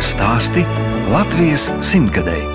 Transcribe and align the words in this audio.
Latvijas 0.00 0.16
stāsti 0.16 0.62
Latvijas 1.12 1.64
simtgadēji 1.84 2.46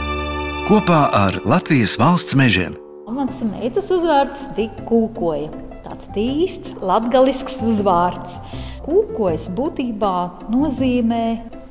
kopā 0.65 1.01
ar 1.13 1.35
Latvijas 1.45 1.91
valsts 2.01 2.33
mežiem. 2.33 2.73
Mans 3.05 3.35
meitas 3.45 3.91
uzvārds 3.93 4.47
bija 4.57 4.73
Kūkoja. 4.89 5.51
Tāds 5.83 6.09
īsts 6.17 6.73
latgalisks 6.81 7.59
uzvārds. 7.61 8.39
Kūkojas 8.87 9.45
būtībā 9.53 10.15
nozīmē 10.49 11.21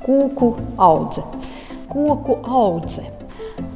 kūku 0.05 0.53
audze, 0.79 1.25
koku 1.91 2.39
audze. 2.47 3.03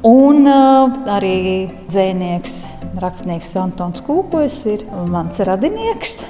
Un 0.07 0.47
uh, 0.47 1.03
arī 1.19 1.67
dzēnieks, 1.83 2.61
rakstnieks 3.03 3.51
Antons 3.59 4.07
Kūkojas 4.07 4.61
ir 4.71 4.87
mans 5.11 5.43
radinieks. 5.43 6.21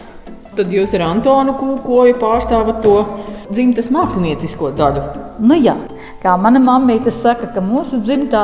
Tad 0.57 0.73
jūs 0.73 0.97
ar 0.97 1.11
Antonu 1.13 1.59
Kūkoju 1.61 2.17
pārstāvat 2.25 2.81
to 2.81 3.03
dzimtas 3.53 3.93
māksliniecisko 3.93 4.73
daļu. 4.81 5.28
Nu, 5.39 5.55
jā, 5.55 5.75
kā 6.23 6.33
mana 6.39 6.59
mamīte 6.59 7.11
saka, 7.15 7.47
ka 7.55 7.63
mūsu 7.63 8.01
dzimtā 8.03 8.41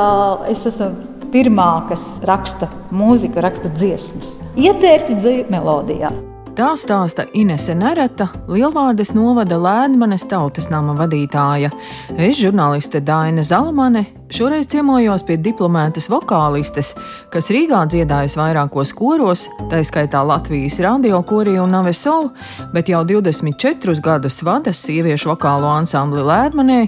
es 0.48 0.64
esmu 0.70 1.28
pirmā, 1.32 1.84
kas 1.90 2.06
raksta 2.24 2.70
mūziku, 2.94 3.42
raksta 3.44 3.68
dziesmas, 3.74 4.38
ietērpju 4.56 5.18
dzīvu 5.20 5.52
melodijās. 5.52 6.24
Tā 6.56 6.70
stāsta 6.80 7.26
Inese 7.36 7.74
Nereta, 7.76 8.30
Lielvārdes 8.48 9.10
novada 9.12 9.58
Lēdmanes 9.60 10.24
tautas 10.30 10.70
nama 10.72 10.94
vadītāja. 10.96 11.68
Es, 12.16 12.38
žurnāliste 12.40 13.02
Daina 13.04 13.44
Zalamane, 13.44 14.06
šoreiz 14.32 14.66
ciemojos 14.70 15.22
pie 15.26 15.36
diplomētas 15.40 16.08
vokālistes, 16.10 16.92
kas 17.32 17.50
Rīgā 17.54 17.82
dziedājas 17.90 18.36
vairākos 18.38 18.92
koros, 18.96 19.46
tā 19.70 19.82
skaitā 19.86 20.22
Latvijas 20.26 20.78
radio 20.82 21.20
korī 21.26 21.56
un 21.62 21.72
Navesol, 21.74 22.30
bet 22.74 22.90
jau 22.90 23.02
24 23.06 24.00
gadus 24.02 24.40
vada 24.46 24.72
sieviešu 24.74 25.30
vokālo 25.32 25.70
ansambli 25.76 26.24
Lēdmanē 26.26 26.80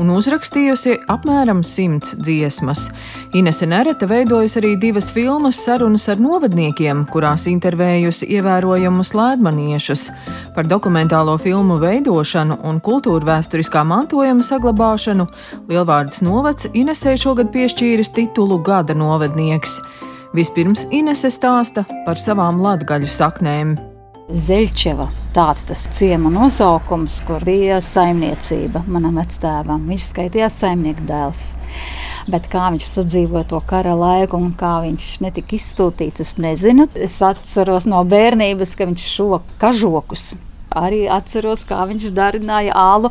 un 0.00 0.12
uzrakstījusi 0.14 1.00
apmēram 1.10 1.64
100 1.66 2.20
dziesmas. 2.22 2.88
Inese 3.34 3.66
Nereta 3.66 4.06
veidojas 4.10 4.54
arī 4.60 4.74
divas 4.80 5.10
filmas 5.14 5.58
sarunas 5.64 6.06
ar 6.12 6.22
novadniekiem, 6.22 7.04
kurās 7.10 7.48
intervējusi 7.50 8.30
ievērojamus 8.36 9.10
slēdmaniešus, 9.14 10.06
par 10.54 10.68
dokumentālo 10.70 11.34
filmu 11.42 11.80
veidošanu 11.82 12.60
un 12.62 12.78
kultūra 12.84 13.34
vēsturiskā 13.34 13.82
mantojuma 13.88 14.46
saglabāšanu 14.46 15.26
Lielvārdas 15.68 16.22
novads 16.22 16.70
Inesē 16.84 17.14
šogad 17.16 17.48
piešķīris 17.48 18.10
titulu 18.12 18.58
Gada 18.60 18.92
novednieks. 18.92 19.78
Vispirms 20.36 20.82
Inese 20.92 21.30
stāsta 21.32 21.86
par 22.04 22.20
savām 22.20 22.58
latgaļu 22.60 23.08
saknēm. 23.08 23.70
Zeļķeva. 24.28 25.06
Tāds 25.32 25.64
tas 25.70 25.86
ciema 25.96 26.28
nosaukums, 26.34 27.16
kur 27.24 27.40
bija 27.48 27.80
saimniecība 27.80 28.84
manam 28.84 29.16
vectēvam. 29.16 29.88
Viņš 29.88 30.10
skaitījās 30.10 30.60
saimnieka 30.60 31.08
dēls. 31.08 31.48
Bet 32.28 32.52
kā 32.52 32.68
viņš 32.76 32.92
sadzīvoja 32.98 33.48
to 33.54 33.64
kara 33.64 33.96
laiku 33.96 34.36
un 34.44 34.52
kā 34.52 34.76
viņš 34.84 35.12
netika 35.24 35.56
izsūtīts, 35.56 36.20
es 36.20 36.36
nezinu. 36.36 36.90
Es 37.00 37.16
atceros 37.24 37.88
no 37.88 38.04
bērnības, 38.04 38.76
ka 38.76 38.92
viņš 38.92 39.12
šo 39.16 39.40
kažokus 39.56 40.34
arī 40.78 41.04
atceros, 41.10 41.64
kā 41.68 41.82
viņš 41.88 42.10
darināja 42.14 42.74
ālu. 42.76 43.10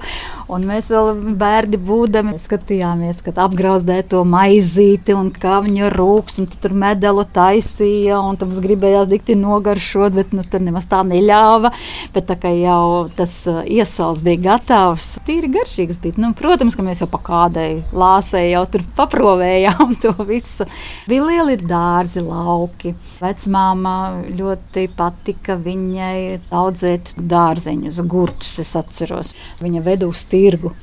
Un 0.51 0.67
mēs 0.67 0.89
vēl 0.93 1.13
bērni 1.39 1.79
būdami 1.81 2.35
skatījāmies, 2.41 3.21
kad 3.25 3.39
apgrauzdēja 3.41 4.07
to 4.13 4.23
maizīti 4.27 5.15
un 5.17 5.31
kā 5.33 5.59
viņa 5.65 5.91
rūks, 5.93 6.39
un 6.41 6.49
tur 6.51 6.75
medaļu 6.83 7.25
taisīja, 7.33 8.19
un 8.19 8.39
tam 8.39 8.53
gribējās 8.63 9.09
dikti 9.11 9.37
nogaršot, 9.39 10.13
bet 10.17 10.33
nu, 10.35 10.45
tur 10.47 10.63
nemaz 10.63 10.87
tā 10.91 11.01
neļāva. 11.07 11.73
Bet 12.13 12.27
tā 12.29 12.37
kā 12.39 12.51
jau 12.55 13.09
tas 13.17 13.35
uh, 13.49 13.61
iesals 13.65 14.23
bija 14.25 14.43
gatavs, 14.49 15.17
tīri 15.27 15.51
garšīgs 15.53 16.01
bija. 16.03 16.19
Nu, 16.21 16.33
protams, 16.37 16.77
ka 16.77 16.85
mēs 16.85 17.03
jau 17.03 17.09
pa 17.11 17.21
kādai 17.23 17.83
lāsei 17.95 18.51
jau 18.51 18.63
tur 18.69 18.85
paprovējām 18.97 19.95
to 20.03 20.13
visu. 20.27 20.67
Bija 21.09 21.27
lieli 21.27 21.57
dārzi, 21.61 22.23
lauki. 22.23 22.93
Vecmāma 23.23 23.95
ļoti 24.33 24.87
patika 24.97 25.57
viņai 25.59 26.39
audzēt 26.53 27.13
dārzeņus, 27.53 28.01
gurtus, 28.09 28.57
es 28.59 28.73
atceros. 28.75 29.33
Viņa 29.61 29.83
veda 29.85 30.07
uz 30.09 30.25
tirgu. 30.29 30.73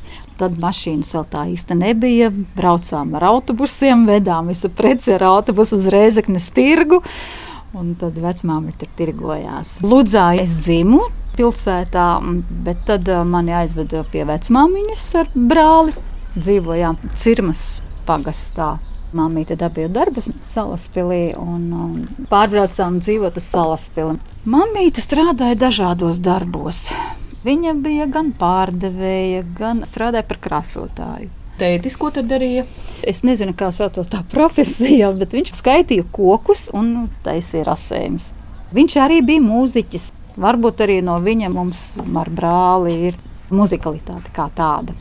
Tad 0.40 0.56
mašīnas 0.60 1.12
vēl 1.14 1.26
tā 1.30 1.44
īsti 1.52 1.76
nebija. 1.76 2.30
Braucām 2.56 3.14
ar 3.18 3.26
autobusiem, 3.28 4.06
vedām 4.08 4.48
visu 4.52 4.70
preci 4.72 5.14
ar 5.18 5.26
autobusu 5.28 5.76
uz 5.76 5.88
Rēzeknes 5.92 6.50
tirgu. 6.56 7.02
Un 7.76 7.94
tad 7.98 8.16
vecmāmiņa 8.18 8.78
tur 8.80 8.90
tirgojās. 8.98 9.78
Ludzā 9.84 10.32
es 10.40 10.56
dzimu 10.64 11.04
pilsētā, 11.36 12.06
bet 12.66 12.82
tad 12.88 13.06
uh, 13.08 13.22
mani 13.24 13.54
aizveda 13.60 14.02
pie 14.10 14.24
vecmāmiņas 14.28 15.10
ar 15.22 15.30
brāli. 15.34 15.94
Dzīvojām 16.34 16.98
Cirmas 17.18 17.80
pagastā. 18.06 18.76
Māmīte 19.16 19.56
dabūja 19.58 19.90
darbu 19.90 20.22
salaspīlī 20.22 21.32
un 21.38 21.64
um, 21.74 21.94
pārbraucām 22.30 23.00
dzīvot 23.02 23.40
uz 23.40 23.48
salaspīli. 23.50 24.20
Māmīte 24.46 25.02
strādāja 25.02 25.58
dažādos 25.58 26.20
darbos. 26.22 26.84
Viņa 27.42 27.74
bija 27.82 28.06
gan 28.06 28.30
pārdevēja, 28.38 29.42
gan 29.58 29.82
strādāja 29.88 30.28
par 30.28 30.38
krāsotāju. 30.44 31.30
Tētis, 31.60 31.96
ko 32.00 32.12
tad 32.14 32.30
darīja? 32.30 32.64
Es 33.04 33.24
nezinu, 33.26 33.52
kā 33.56 33.72
saucās 33.74 34.08
tā 34.12 34.22
profesija, 34.30 35.10
bet 35.16 35.34
viņš 35.36 35.52
skaitīja 35.58 36.06
kokus 36.14 36.68
un 36.76 37.10
taisīja 37.24 37.66
rasējumus. 37.68 38.30
Viņš 38.76 38.96
arī 39.02 39.20
bija 39.26 39.42
mūziķis. 39.44 40.10
Varbūt 40.40 40.84
arī 40.86 41.00
no 41.04 41.18
viņa 41.20 41.50
mums 41.52 41.84
ar 42.16 42.30
brāli 42.32 42.94
ir 43.10 43.18
muzikalitāte 43.52 44.30
kā 44.32 44.46
tāda. 44.56 44.94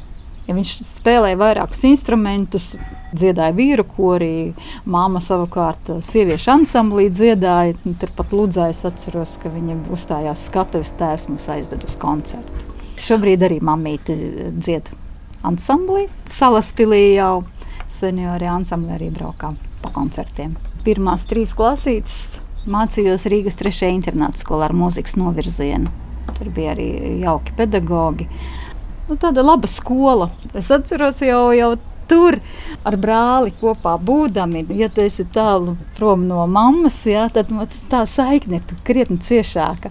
Ja 0.49 0.55
viņš 0.57 0.69
spēlēja 0.81 1.37
vairākus 1.37 1.83
instrumentus, 1.85 2.71
dziedāja 3.13 3.53
vīru 3.53 3.83
korī, 3.85 4.55
māma 4.89 5.21
savukārt 5.21 5.91
sieviešu 6.01 6.49
ansamblī 6.55 7.05
dziedāja. 7.13 7.75
Turpat 8.01 8.33
Ludzā 8.33 8.71
es 8.73 8.81
atceros, 8.87 9.35
ka 9.43 9.51
viņa 9.53 9.77
uzstājās 9.93 10.47
skatuves 10.49 10.95
tēvs 10.97 11.27
mums 11.29 11.45
aizved 11.53 11.85
uz 11.85 11.93
koncertu. 12.01 12.65
Šobrīd 12.99 13.45
arī 13.45 13.59
mamīte 13.61 14.17
dzied 14.57 14.89
ansamblī. 15.45 16.07
Salaspilī 16.25 17.03
jau 17.19 17.43
seniori 17.89 18.49
ansamblī 18.49 18.97
arī 18.97 19.13
braukām 19.13 19.59
pa 19.83 19.93
koncertiem. 19.93 20.57
Pirmās 20.81 21.27
trīs 21.29 21.53
klasītes 21.53 22.39
mācījos 22.69 23.27
Rīgas 23.29 23.57
3. 23.59 23.91
internāta 23.93 24.41
skolā 24.41 24.71
ar 24.71 24.75
mūzikas 24.75 25.13
novirzienu. 25.19 25.93
Tur 26.39 26.49
bija 26.55 26.73
arī 26.73 26.89
jauki 27.21 27.53
pedagogi. 27.57 28.27
Nu, 29.09 29.17
tāda 29.17 29.41
laba 29.41 29.65
skola. 29.65 30.29
Es 30.53 30.69
atceros 30.69 31.23
jau, 31.25 31.49
jau 31.57 31.71
tur 32.09 32.37
ar 32.85 32.97
brāli 33.01 33.53
kopā 33.57 33.95
būdami. 34.01 34.67
Ja 34.77 34.89
tu 34.93 35.01
esi 35.01 35.25
tālu 35.33 35.73
prom 35.97 36.27
no 36.29 36.45
mammas, 36.49 36.99
jā, 37.09 37.27
tad 37.33 37.49
tā 37.89 38.03
saikne 38.09 38.59
ir 38.59 38.83
krietni 38.85 39.17
ciešāka. 39.17 39.89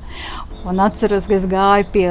Un 0.68 0.78
atceros, 0.82 1.26
ka 1.26 1.34
es 1.34 1.48
gāju 1.50 1.88
pie 1.94 2.06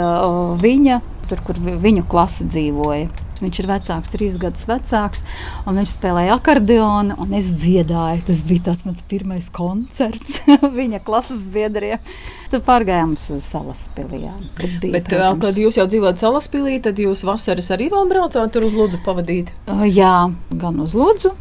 viņa, 0.63 1.00
tur, 1.29 1.44
kur 1.47 1.63
viņu 1.63 2.03
klase 2.12 2.47
dzīvoja. 2.47 3.26
Viņš 3.44 3.62
ir 3.62 3.70
vecāks, 3.70 4.14
trīs 4.14 4.38
gadus 4.42 4.68
vecāks, 4.70 5.24
un 5.68 5.80
viņš 5.80 5.94
spēlēja 5.98 6.38
akordeonu, 6.38 7.18
un 7.24 7.36
es 7.38 7.52
dziedāju. 7.62 8.25
Tas 8.28 8.44
bija 8.48 8.70
tāds 8.70 8.86
mans 8.88 9.06
pirmais 9.09 9.50
koncerts 9.53 10.42
viņa 10.80 11.02
klases 11.06 11.46
biedriem. 11.53 12.03
Tad 12.52 12.64
pārgājām 12.68 13.18
uz 13.18 13.44
Salaspīlī. 13.44 14.22
Bija, 14.58 14.94
Bet, 14.94 15.09
protams, 15.09 15.42
kad 15.44 15.58
jūs 15.59 15.80
jau 15.80 15.88
dzīvojat 15.90 16.22
Salaspīlī, 16.24 16.78
tad 16.84 17.00
jūs 17.02 17.25
vasaras 17.28 17.74
arī 17.75 17.90
vēl 17.92 18.08
braucāt 18.09 18.53
tur 18.56 18.68
uz 18.70 18.78
Lūdzu 18.78 19.02
pavadīt? 19.06 19.52
Jā, 19.92 20.30
gan 20.56 20.80
uz 20.84 20.96
Lūdzu. 20.98 21.34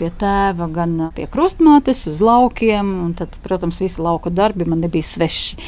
Pie 0.00 0.08
tēva, 0.16 0.64
gan 0.72 0.94
pie 1.12 1.26
krustmātes, 1.28 2.06
uz 2.08 2.20
laukiem. 2.24 3.12
Tad, 3.18 3.34
protams, 3.44 3.80
visi 3.84 4.00
lauka 4.00 4.32
darbi 4.32 4.64
man 4.68 4.80
nebija 4.84 5.04
sveši. 5.04 5.58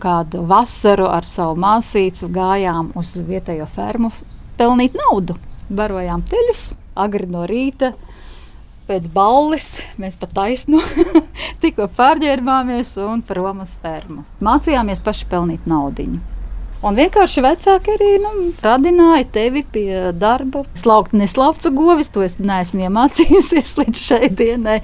Kādu 0.00 0.44
vasaru 0.48 1.08
ar 1.12 1.28
savu 1.28 1.58
māsīcu 1.60 2.30
gājām 2.32 2.94
uz 3.00 3.12
vietējo 3.20 3.68
fermu 3.68 4.12
pelnīt 4.58 4.96
naudu. 4.98 5.36
Barojām 5.72 6.24
teļus, 6.28 6.68
agri 6.94 7.28
no 7.30 7.46
rīta. 7.48 7.94
Pēc 8.84 9.08
balles 9.14 9.78
mēs 9.96 10.18
pat 10.20 10.34
taisnu 10.36 10.82
tikko 11.62 11.88
pārģērbāmies 11.96 12.92
un 13.06 13.24
prom 13.24 13.62
uz 13.64 13.72
fermu. 13.80 14.26
Mācījāmies 14.44 15.00
paši 15.04 15.30
pelnīt 15.30 15.64
naudu. 15.70 16.20
Un 16.84 16.98
vienkārši 16.98 17.40
vecāki 17.40 17.94
arī 17.94 18.08
nu, 18.20 18.30
radināja 18.60 19.24
tevi 19.32 19.62
pie 19.72 20.10
darba. 20.20 20.66
Slaukt 20.76 21.14
neslaukts 21.16 21.70
govis, 21.72 22.10
to 22.12 22.20
es 22.26 22.36
neesmu 22.36 22.84
iemācījusies 22.84 23.70
līdz 23.80 24.02
šai 24.08 24.28
dienai. 24.28 24.74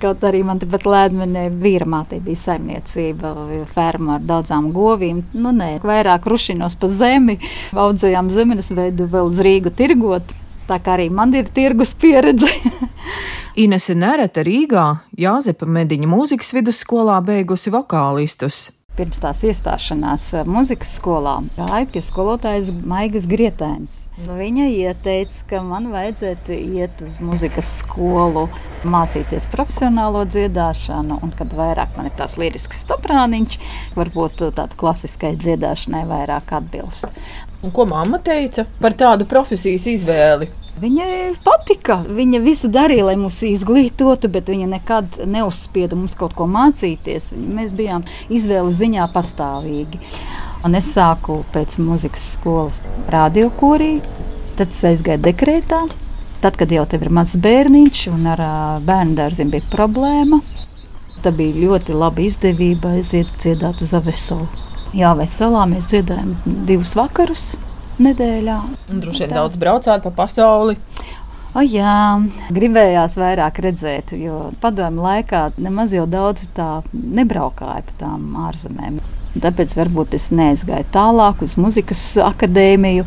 Kaut 0.00 0.24
arī 0.24 0.40
man 0.48 0.62
te 0.62 0.68
pat 0.70 0.86
lēdmenē 0.88 1.50
vīra 1.60 1.88
mātei 1.92 2.22
bija 2.24 2.40
saimniecība, 2.40 3.34
ferma 3.68 4.16
ar 4.16 4.24
daudzām 4.24 4.70
govīm. 4.72 5.26
Nu, 5.36 5.52
nē, 5.52 5.74
vairāk 5.84 6.24
rušinos 6.32 6.78
pa 6.80 6.88
zemi, 6.88 7.36
audzējām 7.76 8.32
zemes 8.32 8.72
veidu 8.72 9.04
vēl 9.12 9.28
uz 9.28 9.44
Rīgu 9.44 9.74
tirgot. 9.76 10.32
Tā 10.66 10.80
kā 10.80 10.96
arī 10.96 11.10
man 11.12 11.36
ir 11.36 11.52
tirgus 11.52 11.92
pieredze. 12.00 12.48
Inese 13.62 13.94
Nereta 13.94 14.40
Rīgā 14.46 14.86
Jāzepa 15.20 15.68
Mediņa 15.68 16.08
mūzikas 16.10 16.56
vidusskolā 16.56 17.20
beigusi 17.28 17.70
vokālistus. 17.76 18.70
Pirms 18.96 19.20
tās 19.22 19.42
iestāšanās 19.46 20.30
muzikas 20.48 20.94
skolā 20.98 21.36
gāju 21.56 21.88
pie 21.92 22.02
skolotājas 22.04 22.72
Maigas 22.72 23.28
Grietēnas. 23.30 23.96
Viņa 24.26 24.66
ieteica, 24.72 25.42
ka 25.50 25.60
man 25.64 25.90
vajadzētu 25.92 26.56
iet 26.56 27.02
uz 27.04 27.18
muzikas 27.20 27.68
skolu, 27.82 28.46
mācīties 28.88 29.48
profesionālo 29.52 30.24
dziedāšanu, 30.24 31.20
un 31.22 31.34
kad 31.36 31.52
vairāk 31.56 31.96
man 31.98 32.08
ir 32.08 32.16
tās 32.16 32.38
lirisks 32.40 32.86
soprāniņš, 32.88 33.58
varbūt 33.98 34.46
tāda 34.56 34.72
klasiskai 34.80 35.34
dziedāšanai 35.36 36.06
vairāk 36.08 36.56
atbilst. 36.56 37.12
Un 37.60 37.72
ko 37.76 37.84
mamma 37.88 38.22
teica 38.24 38.64
par 38.80 38.96
tādu 38.96 39.28
profesijas 39.28 39.86
izvēli? 39.92 40.48
Viņai 40.76 41.32
patika. 41.40 42.02
Viņa 42.04 42.40
visu 42.44 42.68
darīja, 42.68 43.06
lai 43.08 43.14
mūs 43.16 43.38
izglītotu, 43.48 44.28
bet 44.28 44.50
viņa 44.52 44.66
nekad 44.74 45.20
neuzspieda 45.24 45.96
mums 45.96 46.12
kaut 46.18 46.34
ko 46.36 46.44
mācīties. 46.52 47.30
Mēs 47.32 47.72
bijām 47.76 48.04
izvēles 48.28 48.76
ziņā 48.82 49.06
pastāvīgi. 49.14 50.02
Un 50.68 50.76
es 50.76 50.90
sāku 50.92 51.38
pēc 51.54 51.78
muzikas 51.80 52.26
skolas 52.34 52.82
radiokorī, 53.12 54.02
tad 54.58 54.74
es 54.74 54.82
aizgāju 54.90 55.24
dekrētā. 55.24 55.86
Tad, 56.42 56.58
kad 56.60 56.72
jau 56.72 56.84
ir 56.84 57.08
mazs 57.10 57.40
bērniņš 57.40 58.02
un 58.12 58.28
ar 58.34 58.42
bērnu 58.84 59.16
dārziem 59.16 59.48
bija 59.54 59.64
problēma, 59.72 60.42
tad 61.24 61.38
bija 61.40 61.56
ļoti 61.56 61.96
laba 61.96 62.20
izdevība 62.20 62.98
aiziet 62.98 63.32
dziedāt 63.40 63.80
uz 63.80 63.96
Avesolu. 63.96 64.50
Jā, 64.96 65.16
Veselā 65.16 65.64
mēs 65.70 65.88
dziedājam 65.88 66.36
divus 66.68 66.92
vakarus 66.98 67.54
nedēļā. 68.02 68.58
Droši 68.90 69.24
vien 69.24 69.34
daudz 69.36 69.58
braucāt 69.60 70.04
pa 70.04 70.12
pasauli. 70.14 70.76
O, 71.56 71.62
jā, 71.64 72.20
gribējās 72.52 73.16
vairāk 73.16 73.62
redzēt, 73.64 74.12
jo 74.20 74.50
padomju 74.60 75.04
laikā 75.06 75.46
nemaz 75.56 75.94
jau 75.96 76.04
daudz 76.10 76.50
tā 76.56 76.82
nebraukāja 76.92 77.80
pa 77.86 77.94
tām 78.02 78.34
ārzemēm. 78.44 78.98
Tāpēc 79.40 79.72
varbūt 79.78 80.16
es 80.18 80.28
neaizgāju 80.36 80.88
tālāk 80.92 81.42
uz 81.44 81.56
muzikas 81.60 82.02
akadēmiju. 82.24 83.06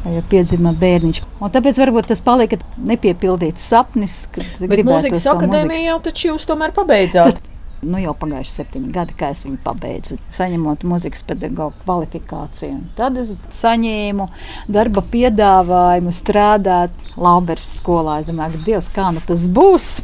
Ja 0.00 0.22
piedzima 0.24 0.70
bērniņš. 0.80 1.18
Un 1.44 1.50
tāpēc 1.52 1.76
varbūt 1.82 2.06
tas 2.08 2.22
palika 2.24 2.56
nepiepildīts 2.88 3.66
sapnis. 3.68 4.22
Bet 4.32 4.80
mūzikas 4.88 5.26
akadēmijā 5.28 5.90
jau 5.90 5.98
taču 6.06 6.30
jūs 6.30 6.46
tomēr 6.48 6.72
pabeidzāt. 6.72 7.36
Tad 7.36 7.49
Nu, 7.80 7.96
jau 7.96 8.12
pagājuši 8.12 8.52
septiņi 8.52 8.90
gadi, 8.92 9.14
kad 9.16 9.32
es 9.32 9.46
viņu 9.46 9.56
pabeidzu, 9.64 10.18
saņemot 10.36 10.82
muzikas 10.84 11.22
pedagoģa 11.24 11.80
kvalifikāciju. 11.86 12.74
Tad 12.98 13.16
es 13.22 13.30
saņēmu 13.56 14.26
darba 14.68 15.00
piedāvājumu 15.14 16.12
strādāt 16.12 17.06
Lambers 17.16 17.70
skolā. 17.78 18.18
Es 18.20 18.28
domāju, 18.28 18.60
Dievs, 18.66 18.90
kā 18.92 19.08
nu 19.16 19.24
tas 19.24 19.46
būs? 19.48 19.94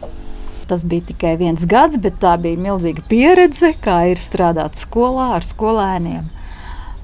Tas 0.67 0.81
bija 0.89 1.05
tikai 1.13 1.35
viens 1.39 1.69
gads, 1.69 2.01
bet 2.01 2.17
tā 2.23 2.33
bija 2.41 2.59
milzīga 2.65 3.05
pieredze, 3.13 3.75
kā 3.85 4.01
ir 4.15 4.25
strādāt 4.25 4.81
skolā 4.81 5.35
ar 5.37 5.45
skolēniem. 5.47 6.33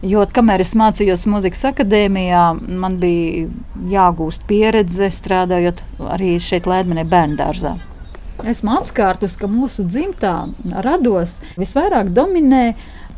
Jo 0.03 0.25
kamēr 0.27 0.65
es 0.65 0.73
mācījos 0.75 1.29
muzikas 1.31 1.69
akadēmijā, 1.69 2.49
man 2.81 2.97
bija 2.99 3.45
jāgūst 3.93 4.49
pieredze 4.49 5.13
strādājot 5.13 5.85
arī 6.17 6.39
šeit, 6.43 6.67
Latvijā, 6.67 7.05
bērnu 7.07 7.39
dārzā. 7.39 7.77
Esmu 8.43 8.73
atskārtus, 8.81 9.37
ka 9.39 9.47
mūsu 9.47 9.85
dzimtā 9.87 10.49
rados 10.83 11.37
visvairāk 11.55 12.11
dominē 12.11 12.73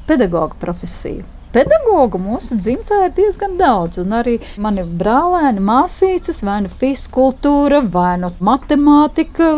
pedagoģa 0.09 0.59
profesija. 0.61 1.25
Pedagogu 1.55 2.19
mūsu 2.19 2.59
dzimtā 2.59 3.05
ir 3.07 3.13
diezgan 3.15 3.55
daudz, 3.57 4.01
un 4.03 4.11
arī 4.19 4.35
mani 4.61 4.83
brālēni, 4.85 5.63
māsīcas, 5.63 6.43
vai 6.45 6.59
nu 6.65 6.71
fiziskultūra, 6.73 7.79
vai 7.95 8.17
nu 8.21 8.33
matemātika 8.45 9.53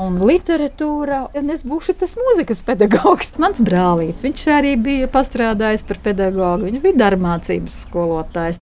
un 0.00 0.16
literatūra. 0.24 1.26
Un 1.36 1.52
es 1.52 1.62
būšu 1.68 1.98
tas 2.00 2.16
mūzikas 2.18 2.64
pedagogs. 2.66 3.34
Mans 3.44 3.60
brālītis, 3.62 4.24
viņš 4.24 4.46
arī 4.56 4.72
bija 4.80 5.10
pastrādājis 5.12 5.84
par 5.86 6.00
pedagogu, 6.08 6.70
viņš 6.70 6.80
bija 6.88 7.02
darbmācības 7.04 7.82
skolotājs. 7.84 8.58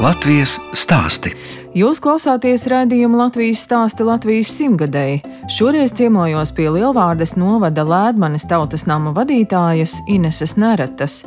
Latvijas 0.00 0.60
stāsti. 0.76 1.34
Jūs 1.70 2.00
klausāties 2.02 2.64
raidījuma 2.66 3.20
Latvijas 3.20 3.60
stāsta 3.62 4.02
Latvijas 4.02 4.50
simtgadēji. 4.58 5.20
Šoreiz 5.54 5.92
ciemojos 5.94 6.50
pie 6.56 6.64
Lielvārdes 6.74 7.36
novada 7.38 7.84
Lēdmanes 7.86 8.48
tautas 8.50 8.88
nama 8.90 9.12
vadītājas 9.14 10.00
Ineses 10.10 10.56
Neretas. 10.58 11.20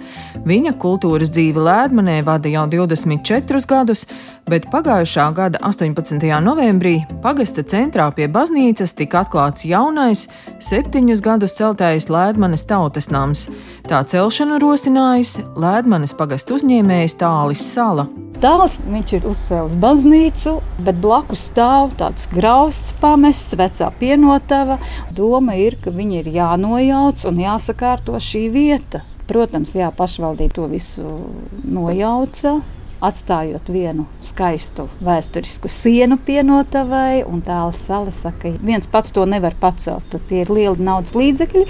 Viņa 0.44 0.74
kultūras 0.84 1.32
dzīve 1.32 1.64
Lēdmanē 1.64 2.18
vada 2.28 2.52
jau 2.52 2.66
24 2.74 3.64
gadus, 3.72 4.04
bet 4.52 4.68
pagājušā 4.74 5.30
gada 5.38 5.64
18. 5.64 6.20
novembrī 6.44 6.98
pagasta 7.24 7.64
centrā 7.64 8.10
pie 8.12 8.28
baznīcas 8.28 8.98
tika 9.00 9.24
atklāts 9.24 9.64
jaunais, 9.64 10.26
septiņus 10.60 11.24
gadus 11.24 11.56
celtais 11.56 12.10
Lēdmanes 12.12 12.68
tautas 12.68 13.08
nams. 13.16 13.48
Tā 13.88 14.04
celšanu 14.04 14.60
rosinājis 14.60 15.38
Lēdmanes 15.56 16.18
pagastu 16.20 16.60
uzņēmējs 16.60 17.16
Tālis 17.24 17.64
Sala. 17.64 18.10
Tāls 18.42 18.80
viņš 18.82 19.14
ir 19.18 19.26
uzcēlis 19.30 19.78
baznīcu, 19.80 20.56
bet 20.84 21.00
blakus 21.04 21.46
stāv 21.52 21.94
tāds 22.00 22.26
grausts 22.32 22.96
pamests, 23.02 23.56
vecā 23.60 23.90
pienotava. 24.00 24.80
Doma 25.16 25.58
ir, 25.60 25.78
ka 25.84 25.94
viņi 25.94 26.22
ir 26.24 26.32
jānojauc 26.40 27.26
un 27.30 27.42
jāsakārto 27.44 28.20
šī 28.20 28.48
vieta. 28.54 29.04
Protams, 29.30 29.76
jā, 29.78 29.92
pašvaldība 29.96 30.58
to 30.58 30.70
visu 30.72 31.18
nojauca 31.64 32.58
atstājot 33.04 33.68
vienu 33.74 34.06
skaistu 34.24 34.86
vēsturisku 35.04 35.70
sienu 35.72 36.18
pienotavai, 36.24 37.24
tālāk 37.46 37.78
sala 37.80 38.14
saka, 38.16 38.54
ka 38.54 38.64
viens 38.64 38.88
pats 38.92 39.12
to 39.16 39.26
nevar 39.30 39.56
pacelt. 39.60 40.16
Tie 40.30 40.44
ir 40.44 40.52
lieli 40.54 40.84
naudas 40.84 41.16
līdzekļi. 41.18 41.66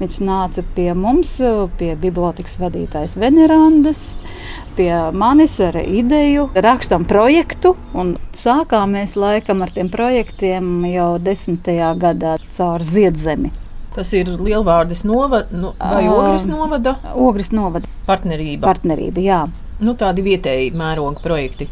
Viņš 0.00 0.20
nāca 0.24 0.64
pie 0.76 0.90
mums, 0.96 1.36
pie 1.80 1.92
bibliotekas 2.00 2.58
vadītājas 2.62 3.18
Venerandas, 3.20 4.04
pie 4.78 4.92
manis 5.12 5.56
ar 5.64 5.76
ideju, 5.82 6.48
rakstām 6.54 7.06
projektu, 7.08 7.74
un 7.98 8.14
sākāmies 8.38 9.16
laikam 9.18 9.64
ar 9.66 9.72
tiem 9.74 9.90
projektiem 9.90 10.84
jau 10.86 11.16
desmitajā 11.22 11.94
gadā 11.98 12.36
caur 12.54 12.84
Ziedzemi. 12.86 13.50
Tas 13.96 14.12
ir 14.14 14.30
Lielvārdas 14.30 15.02
novada 15.08 15.48
nu, 15.50 15.72
vai 15.80 16.04
Ogres 16.06 16.46
novada? 16.46 16.94
Ogres 17.18 17.50
novada. 17.50 17.90
Partnerība. 18.06 18.68
Partnerība, 18.68 19.24
jā. 19.24 19.40
Nu, 19.82 19.96
tādi 19.98 20.22
vietēji 20.22 20.70
mēroga 20.78 21.22
projekti. 21.24 21.66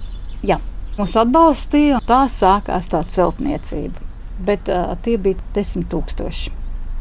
Jā, 0.47 0.59
mums 0.99 1.15
atbalstīja, 1.23 2.03
tā 2.07 2.25
sākās 2.33 2.91
tā 2.91 3.05
celtniecība. 3.15 4.03
Bet 4.47 4.67
uh, 4.69 4.97
tie 5.07 5.15
bija 5.23 5.39
desmit 5.55 5.87
tūkstoši. 5.95 6.55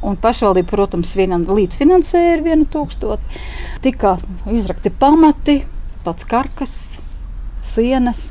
Un 0.05 0.19
pašvaldība, 0.21 0.69
protams, 0.69 1.15
līdzfinansēja 1.17 2.35
ar 2.37 2.45
vienu 2.45 2.69
tūkstošu. 2.69 3.41
Tika 3.81 4.19
izrakti 4.53 4.93
pamati, 4.93 5.63
pats 6.05 6.27
karkas, 6.29 6.79
sienas. 7.65 8.29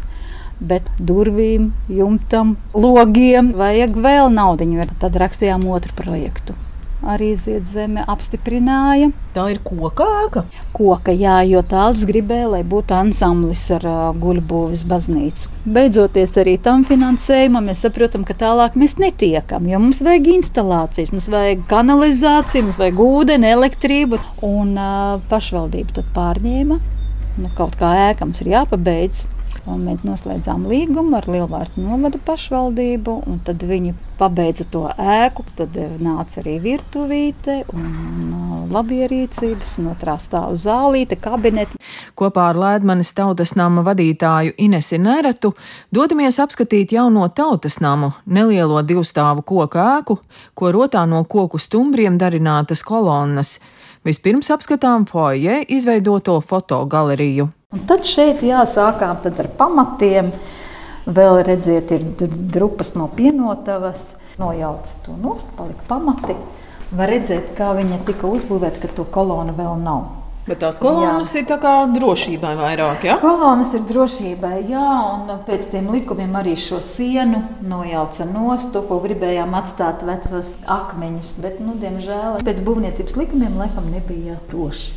Bet 0.64 0.86
durvīm, 1.02 1.72
jumtam, 1.90 2.54
logiem 2.78 3.50
vajag 3.58 3.98
vēl 3.98 4.30
naudu. 4.32 4.68
Tad 5.02 5.18
rakstījām 5.18 5.66
otru 5.68 5.92
projektu 5.98 6.54
arī 7.04 7.32
Ziedzeme 7.38 8.04
apstiprināja. 8.08 9.10
Tā 9.34 9.46
ir 9.52 9.60
koka 9.66 10.06
ēka. 10.24 10.44
Koka, 10.74 11.12
jā, 11.14 11.40
jo 11.48 11.62
tāls 11.66 12.04
gribēja, 12.08 12.50
lai 12.56 12.62
būtu 12.66 12.96
ansamblis 12.96 13.64
ar 13.76 13.86
uh, 13.88 14.00
guļbūvis 14.20 14.84
baznīcu. 14.90 15.50
Beidzoties 15.76 16.34
arī 16.40 16.56
tam 16.62 16.84
finansējumam, 16.88 17.70
mēs 17.70 17.84
saprotam, 17.86 18.24
ka 18.26 18.36
tālāk 18.38 18.78
mēs 18.80 18.96
netiekam, 19.02 19.68
jo 19.70 19.80
mums 19.82 20.02
vajag 20.04 20.30
instalācijas, 20.38 21.12
mums 21.14 21.30
vajag 21.32 21.64
kanalizāciju, 21.70 22.68
mums 22.68 22.80
vajag 22.80 23.04
ūdeni, 23.04 23.52
elektrību, 23.58 24.20
un 24.46 24.74
uh, 24.78 25.22
pašvaldība 25.30 26.00
tad 26.00 26.12
pārņēma. 26.16 26.80
Nu, 27.34 27.50
kaut 27.58 27.74
kā 27.80 27.90
ēkams 28.10 28.44
ir 28.44 28.52
jāpabeidz. 28.54 29.24
Un 29.64 29.80
mēs 29.86 30.02
noslēdzām 30.04 30.66
līgumu 30.68 31.16
ar 31.16 31.24
Lielvārdu 31.30 31.80
novadu 31.80 32.18
pašvaldību, 32.26 33.14
un 33.30 33.38
tad 33.46 33.62
viņi 33.64 33.94
pabeidza 34.18 34.66
to 34.68 34.82
ēku. 34.92 35.46
Tad 35.56 35.78
nāca 36.04 36.42
arī 36.42 36.58
virtuvīte 36.60 37.62
un 37.72 38.68
labierīcības, 38.74 39.78
un 39.80 39.88
otrā 39.94 40.18
stāva 40.20 40.52
zālīte, 40.60 41.16
kabineti. 41.20 41.80
Kopā 42.18 42.50
ar 42.52 42.60
Lēdmanes 42.60 43.14
tautas 43.16 43.54
nama 43.56 43.80
vadītāju 43.86 44.52
Inesi 44.66 45.00
Neretu 45.00 45.54
dodamies 45.94 46.42
apskatīt 46.44 46.92
jauno 46.92 47.30
tautas 47.32 47.80
namu, 47.80 48.12
nelielo 48.26 48.82
divstāvu 48.84 49.46
koku 49.48 49.80
ēku, 49.80 50.18
ko 50.52 50.74
rotā 50.76 51.06
no 51.08 51.24
koku 51.24 51.62
stumbriem 51.62 52.20
darinātas 52.20 52.84
kolonnas. 52.84 53.56
Vispirms 54.04 54.50
apskatām 54.52 55.06
foje 55.08 55.62
izveidoto 55.72 56.34
fotogaleriju. 56.44 57.46
Un 57.72 57.86
tad 57.88 58.04
šeit 58.04 58.42
jāsākām 58.44 59.22
tad 59.24 59.38
ar 59.40 59.48
pamatiem. 59.56 60.28
Vēl 61.04 61.40
redziet, 61.46 61.88
ir 61.92 62.04
drupas 62.52 62.92
no 62.98 63.08
pienotavas. 63.16 64.10
Nojauca 64.36 64.98
to 65.06 65.14
nost, 65.22 65.48
palika 65.56 65.86
pamati. 65.88 66.36
Var 66.94 67.10
redzēt, 67.14 67.54
kā 67.56 67.70
viņa 67.78 68.02
tika 68.04 68.28
uzbūvēta, 68.28 68.82
ka 68.82 68.92
to 68.92 69.06
kolonu 69.14 69.54
vēl 69.56 69.80
nav. 69.80 70.23
Bet 70.44 70.58
tās 70.60 70.76
kolonas 70.76 71.30
jā. 71.32 71.40
ir 71.40 71.46
tā 71.48 71.56
kā 71.56 71.72
drošībai 71.88 72.50
vairāk. 72.58 73.06
Ja? 73.08 73.14
Kolonas 73.22 73.70
ir 73.78 73.86
drošībai, 73.88 74.58
jā, 74.68 74.88
un 75.14 75.30
pēc 75.46 75.70
tiem 75.72 75.88
likumiem 75.94 76.36
arī 76.36 76.52
šo 76.60 76.82
sienu 76.84 77.40
nojauca 77.64 78.26
nost, 78.28 78.74
to, 78.74 78.82
ko 78.84 78.98
gribējām 79.06 79.56
atstāt 79.56 80.04
vecos 80.04 80.52
akmeņus. 80.68 81.38
Bet, 81.44 81.64
nu, 81.64 81.78
diemžēl, 81.80 82.42
pēc 82.44 82.60
būvniecības 82.66 83.16
likumiem 83.22 83.56
laikam 83.62 83.88
nebija 83.88 84.36
droši. 84.52 84.92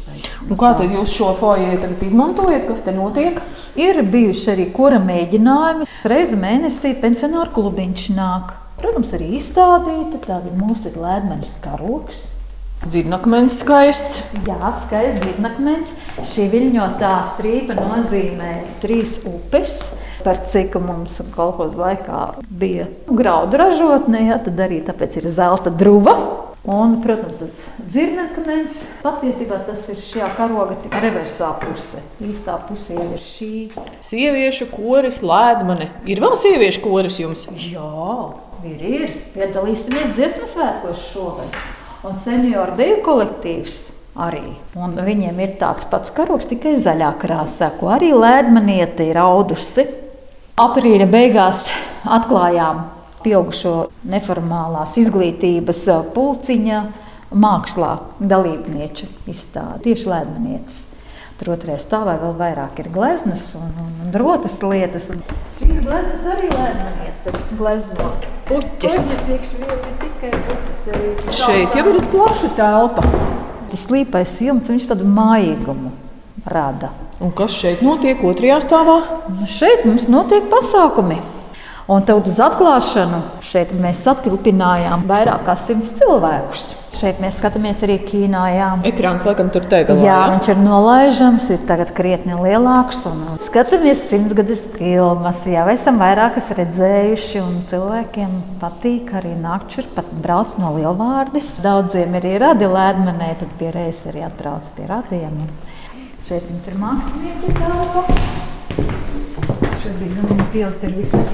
Nu, 0.49 0.59
kā 0.59 0.73
tad 0.81 0.91
jūs 0.91 1.15
šo 1.15 1.31
foju 1.39 1.79
tagad 1.79 2.03
izmantojat? 2.09 2.67
Kas 2.67 2.83
te 2.83 2.91
notiek? 2.95 3.39
Ir 3.79 4.03
bijuši 4.03 4.51
arī 4.51 4.69
kura 4.75 4.99
mēģinājumi. 4.99 5.87
Reizi 6.11 6.39
mēnesī 6.43 6.97
pensionāru 6.99 7.55
klubiņš 7.55 8.09
nāk. 8.19 8.57
Protams, 8.81 9.15
arī 9.15 9.37
izstādīta. 9.39 10.19
Tā 10.27 10.41
ir 10.43 10.59
mūsu 10.59 10.91
ledmeņa 10.91 11.55
karoks. 11.63 12.33
Dzirnakmens 12.85 13.57
skaists. 13.63 14.21
Jā, 14.45 14.71
skaists 14.83 15.23
dzirnakmens. 15.23 15.93
Šī 16.21 16.45
viļņotā 16.53 17.13
strīpa 17.33 17.75
nozīmē 17.77 18.51
trīs 18.83 19.17
upes. 19.27 19.79
Par 20.21 20.43
cik 20.49 20.75
mums 20.81 21.17
kolekcijas 21.33 21.77
laikā 21.79 22.21
bija 22.59 22.87
graudu 23.07 23.59
ražotne, 23.61 24.25
ja, 24.27 24.37
tad 24.43 24.59
arī 24.61 24.81
tāpēc 24.85 25.17
ir 25.21 25.29
zelta 25.31 25.73
druva. 25.73 26.15
Un, 26.67 26.97
protams, 26.99 27.37
tas 27.39 27.87
dzirnakmens 27.93 28.81
patiesībā 28.99 29.61
tas 29.69 29.85
ir 29.93 30.01
šajā 30.03 30.27
karoga 30.35 30.75
reversā 30.99 31.53
puse. 31.61 32.01
Īstā 32.23 32.57
pusē 32.67 32.97
ir 32.99 33.23
šī. 33.23 33.51
Sieviešu 34.03 34.67
koris, 34.73 35.21
lēdmane. 35.23 35.89
Ir 36.11 36.21
vēl 36.23 36.35
sieviešu 36.43 36.83
koris 36.83 37.21
jums? 37.23 37.47
Jā, 37.71 37.87
ir. 38.67 38.85
ir. 38.91 39.17
Piedalīsimies 39.37 40.11
dziesmas 40.19 40.55
svētkos 40.57 41.09
šogad 41.13 41.59
un 42.07 42.17
senioru 42.21 42.75
deju 42.79 43.01
kolektīvs. 43.05 43.77
Arī. 44.17 44.47
Un 44.73 44.95
viņiem 44.97 45.37
ir 45.43 45.51
tāds 45.59 45.85
pats 45.91 46.09
karoks, 46.15 46.47
tikai 46.49 46.73
zaļā 46.81 47.11
krāsā, 47.21 47.69
ko 47.77 47.91
arī 47.93 48.09
Lēdmaniete 48.17 49.05
ir 49.11 49.19
audusi. 49.21 49.85
Aprīļa 50.57 51.05
beigās 51.13 51.67
atklājām 52.01 52.81
pieaugušo 53.21 53.75
neformālās 54.09 54.95
izglītības 55.03 55.83
pulciņa 56.17 56.81
mākslā 57.37 57.93
dalībnieču 58.17 59.11
izstādi 59.29 59.91
tieši 59.91 60.09
Lēdmanietes. 60.15 60.86
Tur 61.37 61.51
otrajā 61.53 61.77
stāvā 61.83 62.15
vēl 62.17 62.31
vairāk 62.39 62.79
ir 62.81 62.87
gleznas 62.89 63.51
un, 63.59 63.67
un, 63.77 63.89
un 64.07 64.15
rotas 64.17 64.55
lietas. 64.63 65.11
Un 65.13 65.19
šīs 65.59 65.83
gleznas 65.85 66.23
arī 66.33 66.49
lēnāmies 66.49 67.27
glezno. 67.59 68.07
Puķis. 68.49 69.11
tikai 70.01 70.31
puķis. 70.47 70.81
Šeit 71.37 71.77
jau 71.77 71.85
ir 71.91 71.99
plaša 72.09 72.49
telpa. 72.57 73.05
Tas 73.67 73.85
līpais 73.91 74.33
jumts, 74.47 74.71
viņš 74.71 74.89
tādu 74.89 75.05
mājīgumu 75.11 75.91
rada. 76.47 76.89
Un 77.21 77.33
kas 77.37 77.53
šeit 77.57 77.83
notiek 77.85 78.21
otrajā 78.25 78.57
stāvā? 78.63 78.97
Nu, 79.33 79.45
šeit 79.49 79.85
mums 79.85 80.07
notiek 80.09 80.49
pasākumi. 80.49 81.19
Un 81.87 82.03
tautas 82.07 82.41
atklāšanu 82.43 83.21
šeit 83.45 83.71
mēs 83.77 84.01
satilpinājām 84.07 85.05
vairāk 85.07 85.45
kā 85.47 85.55
simts 85.59 85.93
cilvēkus. 86.01 86.71
Šeit 86.97 87.19
mēs 87.21 87.37
skatāmies 87.37 87.83
arī 87.85 87.99
kino. 88.01 88.41
Jā, 88.49 88.71
ekrāns 88.89 89.25
laikam 89.27 89.51
tur 89.53 89.67
teikt, 89.69 89.91
jā, 89.93 90.07
jā, 90.07 90.17
viņš 90.31 90.49
ir 90.49 90.61
nolaižams, 90.63 91.45
ir 91.53 91.61
tagad 91.69 91.91
krietni 91.97 92.33
lielāks. 92.39 93.03
Un 93.11 93.37
skatāmies 93.43 94.01
simtgades 94.09 94.65
filmas, 94.73 95.43
jau 95.45 95.67
esam 95.73 96.01
vairākas 96.01 96.49
redzējuši, 96.57 97.43
un 97.43 97.61
cilvēkiem 97.69 98.35
patīk 98.63 99.13
arī 99.21 99.35
nākt 99.37 99.77
šur, 99.77 99.91
pat 99.93 100.09
brauc 100.25 100.57
no 100.57 100.73
lielvārdes. 100.79 101.53
Daudziem 101.61 102.17
ir 102.17 102.29
radi 102.41 102.69
lēdmenē, 102.73 103.33
tad 103.43 103.53
pie 103.61 103.69
reizes 103.77 104.09
arī 104.09 104.25
atbrauc 104.25 104.73
pie 104.73 104.89
radiem. 104.89 105.41
Šeit 106.27 106.49
mums 106.49 106.65
ir 106.67 106.81
mākslinieki 106.81 107.57
telpa. 107.61 108.56
Šobrīd 109.87 110.15
nu, 110.19 110.25
viņi 110.27 110.45
pielikt 110.51 110.81
ir 110.83 110.95
visas 110.97 111.27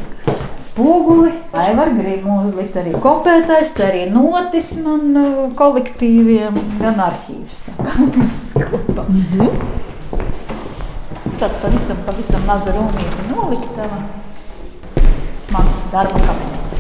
spoguli. 0.62 1.32
Aivar 1.58 1.90
grib 1.96 2.26
uzlikt 2.30 2.76
arī 2.78 2.92
kopētājs, 3.02 3.72
tā 3.74 3.88
arī 3.88 4.04
notis 4.14 4.68
man 4.86 5.16
uh, 5.18 5.40
kolektīviem, 5.58 6.60
gan 6.78 7.00
arhīvs. 7.02 7.64
mm 7.74 9.24
-hmm. 9.32 9.50
Tad 11.40 11.56
pavisam, 11.62 11.98
pavisam 12.06 12.46
maza 12.46 12.72
rūmīga 12.76 13.24
noliktava. 13.32 13.98
Mans 15.52 15.80
darba 15.92 16.20
kabinets. 16.20 16.78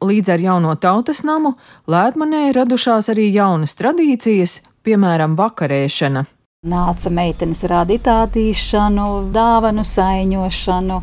Līdz 0.00 0.32
ar 0.32 0.40
jauno 0.40 0.74
tautas 0.74 1.22
namu 1.24 1.52
Lētmanē 1.86 2.52
radušās 2.52 3.08
arī 3.08 3.28
jaunas 3.34 3.74
tradīcijas, 3.74 4.60
piemēram, 4.82 5.36
vakarēšana. 5.36 6.24
Nāca 6.66 7.10
meitenes 7.12 7.60
rādīt 7.68 8.08
ādīšanu, 8.10 9.02
dāvanu 9.30 9.82
saiņošanu, 9.86 11.02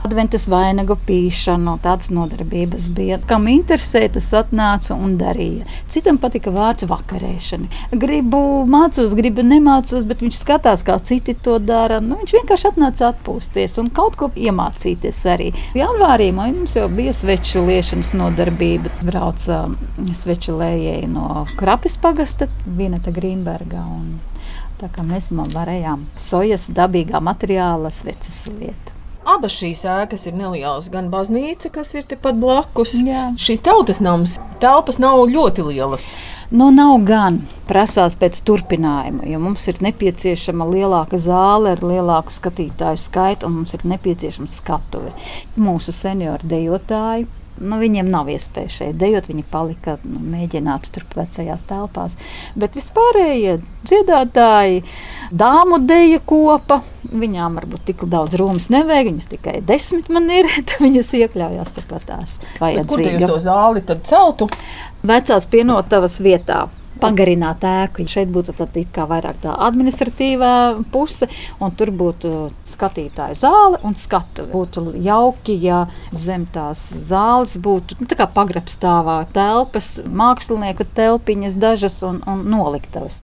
Adventas 0.00 0.46
vainagu 0.48 0.94
pīšanu, 1.08 1.74
tādas 1.84 2.08
nodarbības 2.14 2.86
bija. 2.96 3.18
Kam 3.28 3.48
interesē, 3.52 4.06
tas 4.12 4.30
atnāca 4.38 4.94
un 4.94 5.18
darīja. 5.20 5.66
Citam 5.92 6.16
patika 6.22 6.52
vārds 6.54 6.86
vakarēšana. 6.88 7.68
Gribu 8.00 8.40
mācos, 8.70 9.12
gribu 9.18 9.44
nemācos, 9.44 10.06
bet 10.08 10.24
viņš 10.24 10.40
skatās, 10.40 10.86
kā 10.86 10.96
citi 11.04 11.34
to 11.34 11.58
dara. 11.60 12.00
Nu, 12.04 12.20
viņš 12.22 12.36
vienkārši 12.38 12.70
atnāca 12.70 13.10
atpūsties 13.10 13.76
un 13.82 13.92
kaut 13.92 14.16
ko 14.20 14.30
iemācīties 14.36 15.20
arī. 15.34 15.50
Janvārī 15.76 16.30
mums 16.36 16.78
jau 16.80 16.88
bija 16.92 17.12
sveču 17.16 17.66
liešanas 17.68 18.14
nodarbība. 18.16 18.94
Brauca 19.04 19.66
sveču 20.16 20.56
lējēji 20.60 21.12
no 21.12 21.44
Krapis 21.60 22.00
pagasta, 22.00 22.48
Vineta 22.64 23.12
Grīnberga. 23.12 23.84
Un... 23.84 24.29
Tā 24.80 24.88
kā 24.94 25.02
mēs 25.04 25.28
varējām 25.30 26.06
sojas 26.16 26.70
dabīgā 26.72 27.20
materiāla 27.20 27.90
sveces 27.92 28.46
lietu. 28.48 28.96
Abas 29.28 29.52
šīs 29.52 29.82
ēkas 29.84 30.24
ir 30.30 30.38
nelielas. 30.38 30.88
Gan 30.90 31.10
baznīca, 31.12 31.68
kas 31.74 31.92
ir 31.92 32.06
tepat 32.08 32.38
blakus. 32.40 32.94
Jā. 33.04 33.28
Šīs 33.36 33.60
tautas 33.66 34.00
nams 34.00 34.38
telpas 34.62 34.96
nav 35.02 35.20
ļoti 35.28 35.66
lielas. 35.68 36.14
Nu, 36.50 36.70
nav 36.72 36.96
gan. 37.06 37.42
Prasās 37.68 38.16
pēc 38.18 38.40
turpinājuma, 38.48 39.28
jo 39.28 39.42
mums 39.42 39.68
ir 39.70 39.82
nepieciešama 39.84 40.66
lielāka 40.72 41.20
zāle 41.20 41.76
ar 41.76 41.84
lielāku 41.84 42.32
skatītāju 42.34 43.04
skaitu, 43.04 43.46
un 43.46 43.60
mums 43.60 43.76
ir 43.76 43.84
nepieciešama 43.92 44.50
skatuve. 44.50 45.12
Mūsu 45.60 45.94
senioru 45.94 46.50
dejotāji 46.50 47.28
Nu, 47.60 47.76
viņiem 47.80 48.08
nav 48.08 48.30
iespēja 48.32 48.72
šeit 48.72 48.98
dejot. 49.00 49.28
Viņi 49.30 49.44
palika, 49.52 49.98
nu, 50.08 50.22
mēģinātu 50.32 50.94
tur 50.94 51.04
vecajās 51.18 51.66
telpās. 51.68 52.16
Bet 52.58 52.78
vispārējie 52.78 53.58
dziedātāji, 53.84 54.82
dāmu 55.30 55.80
deja 55.84 56.22
kopa, 56.24 56.80
viņām 57.10 57.60
varbūt 57.60 57.86
tik 57.90 58.04
daudz 58.10 58.38
rūmas 58.40 58.70
nevajag. 58.72 59.12
Viņas 59.12 59.30
tikai 59.36 59.56
desmit 59.66 60.10
man 60.12 60.28
ir, 60.32 60.48
tad 60.70 60.80
viņas 60.80 61.14
iekļaujās 61.20 61.76
tepat 61.78 62.08
tās. 62.08 62.40
Kur 62.58 63.06
jūs 63.06 63.28
to 63.28 63.40
zāli 63.44 63.84
tad 63.86 64.04
celtu? 64.08 64.50
Vecās 65.06 65.46
pienotavas 65.48 66.18
vietā 66.20 66.66
pagarināt 67.02 67.64
ēku. 67.66 68.06
Šeit 68.10 68.30
būtu 68.32 68.54
tā 68.56 68.66
vairāk 69.10 69.40
tā 69.42 69.54
administratīvā 69.68 70.52
puse, 70.92 71.28
un 71.60 71.74
tur 71.76 71.92
būtu 71.94 72.34
skatītāja 72.66 73.38
zāle 73.42 73.80
un 73.86 73.96
skatu. 73.98 74.46
Būtu 74.50 74.94
jauki, 75.00 75.56
ja 75.64 75.86
zem 76.12 76.46
tās 76.52 76.86
zāles 77.10 77.56
būtu 77.60 78.00
nu, 78.00 78.10
pagrabstāvā 78.34 79.22
telpas, 79.34 79.98
mākslinieku 80.04 80.86
telpiņas 80.94 81.58
dažas 81.60 82.00
un, 82.06 82.22
un 82.30 82.46
noliktavas. 82.50 83.22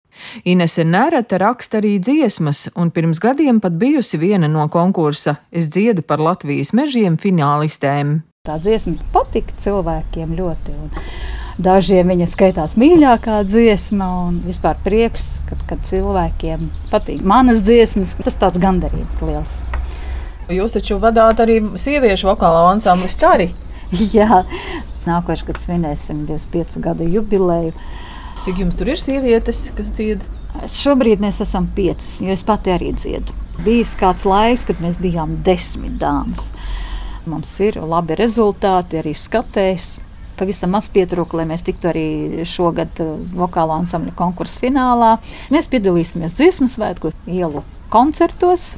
Inese 0.44 0.84
Nērata 0.84 1.38
raksta 1.40 1.78
arī 1.80 1.94
dziesmas, 2.02 2.68
un 2.76 2.90
pirms 2.94 3.20
gadiem 3.22 3.60
pat 3.62 3.76
bijusi 3.80 4.18
viena 4.20 4.48
no 4.50 4.66
konkursa 4.68 5.36
Es 5.50 5.70
dziedu 5.70 6.02
par 6.02 6.20
Latvijas 6.20 6.74
mežiem 6.76 7.16
finālistēm. 7.20 8.20
Tā 8.46 8.56
dziesma 8.62 8.96
patika 9.12 9.54
cilvēkiem 9.60 10.34
ļoti. 10.38 10.76
Un 10.80 10.92
Dažiem 11.60 12.08
viņa 12.08 12.24
skaitās 12.30 12.74
mīļākā 12.80 13.42
dziesma, 13.44 14.06
un 14.30 14.38
vispār 14.46 14.78
prieks, 14.80 15.42
kad, 15.48 15.60
kad 15.68 15.82
cilvēkiem 15.84 16.70
patīk 16.88 17.20
manas 17.26 17.60
dziesmas. 17.66 18.14
Tas 18.24 18.38
tāds 18.40 18.60
gandarījums 18.62 19.20
liels. 19.20 19.58
Jūs 20.50 20.72
taču 20.72 20.96
vadāt 21.02 21.42
arī 21.44 21.58
sieviešu 21.78 22.30
vokālo 22.30 22.64
ansambli 22.70 23.10
Stari. 23.12 23.50
Jā, 24.16 24.40
nākošais 25.04 25.46
gads 25.50 25.68
svinēsim 25.68 26.24
25 26.30 26.80
gadu 26.86 27.08
jubileju. 27.10 27.74
Cik 28.46 28.64
jums 28.64 28.80
tur 28.80 28.88
ir 28.94 29.00
sievietes, 29.02 29.66
kas 29.76 29.92
dzied? 29.92 30.24
Šobrīd 30.64 31.20
mēs 31.20 31.42
esam 31.44 31.68
piecas, 31.76 32.22
jo 32.24 32.32
es 32.32 32.46
pati 32.46 32.72
arī 32.72 32.94
dziedu. 32.96 33.36
Bija 33.60 33.84
kāds 34.00 34.24
laiks, 34.24 34.64
kad 34.64 34.80
mēs 34.80 34.96
bijām 35.02 35.42
desmit 35.44 36.00
dāmas. 36.00 36.54
Mums 37.28 37.52
ir 37.60 37.76
labi 37.84 38.16
rezultāti, 38.16 39.02
arī 39.02 39.12
skatējs 39.12 39.98
pavisam 40.40 40.72
maz 40.74 40.88
pietrūka, 40.92 41.38
lai 41.40 41.46
mēs 41.52 41.64
tiktu 41.66 41.90
arī 41.92 42.06
šogad 42.48 43.02
uh, 43.04 43.12
vokālā 43.36 43.80
ansambļa 43.82 44.16
konkursu 44.18 44.64
finālā. 44.64 45.16
Mēs 45.54 45.68
piedalīsimies 45.72 46.38
dziesmu 46.38 46.70
svētkos, 46.72 47.18
ielu 47.28 47.62
koncertos. 47.92 48.74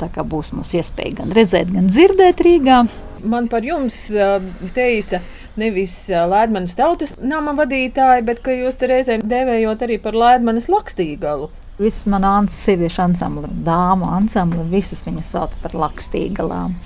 Tā 0.00 0.10
kā 0.10 0.24
būs 0.26 0.52
mums 0.56 0.74
iespēja 0.74 1.20
gan 1.22 1.34
redzēt, 1.36 1.70
gan 1.74 1.88
dzirdēt 1.92 2.42
Rīgā. 2.44 2.84
Man 3.24 3.48
par 3.52 3.64
jums 3.64 4.04
uh, 4.12 4.38
teica, 4.76 5.22
nevis 5.60 5.96
Lēdmanas 6.10 6.74
tautas 6.76 7.14
nama 7.22 7.54
vadītāji, 7.56 8.24
bet 8.26 8.42
ka 8.44 8.54
jūs 8.54 8.80
te 8.80 8.90
reizēm 8.90 9.22
devējot 9.28 9.84
arī 9.86 10.00
par 10.02 10.18
Lēdmanas 10.18 10.68
lakstīgalu. 10.72 11.52
Visas 11.78 12.06
manas 12.06 12.54
sieviešu 12.54 13.00
ansambli, 13.02 13.48
dāmu 13.66 14.06
ansambli, 14.14 14.62
visas 14.70 15.02
viņas 15.08 15.30
sauc 15.34 15.56
par 15.62 15.74
lakstīgalām. 15.74 16.76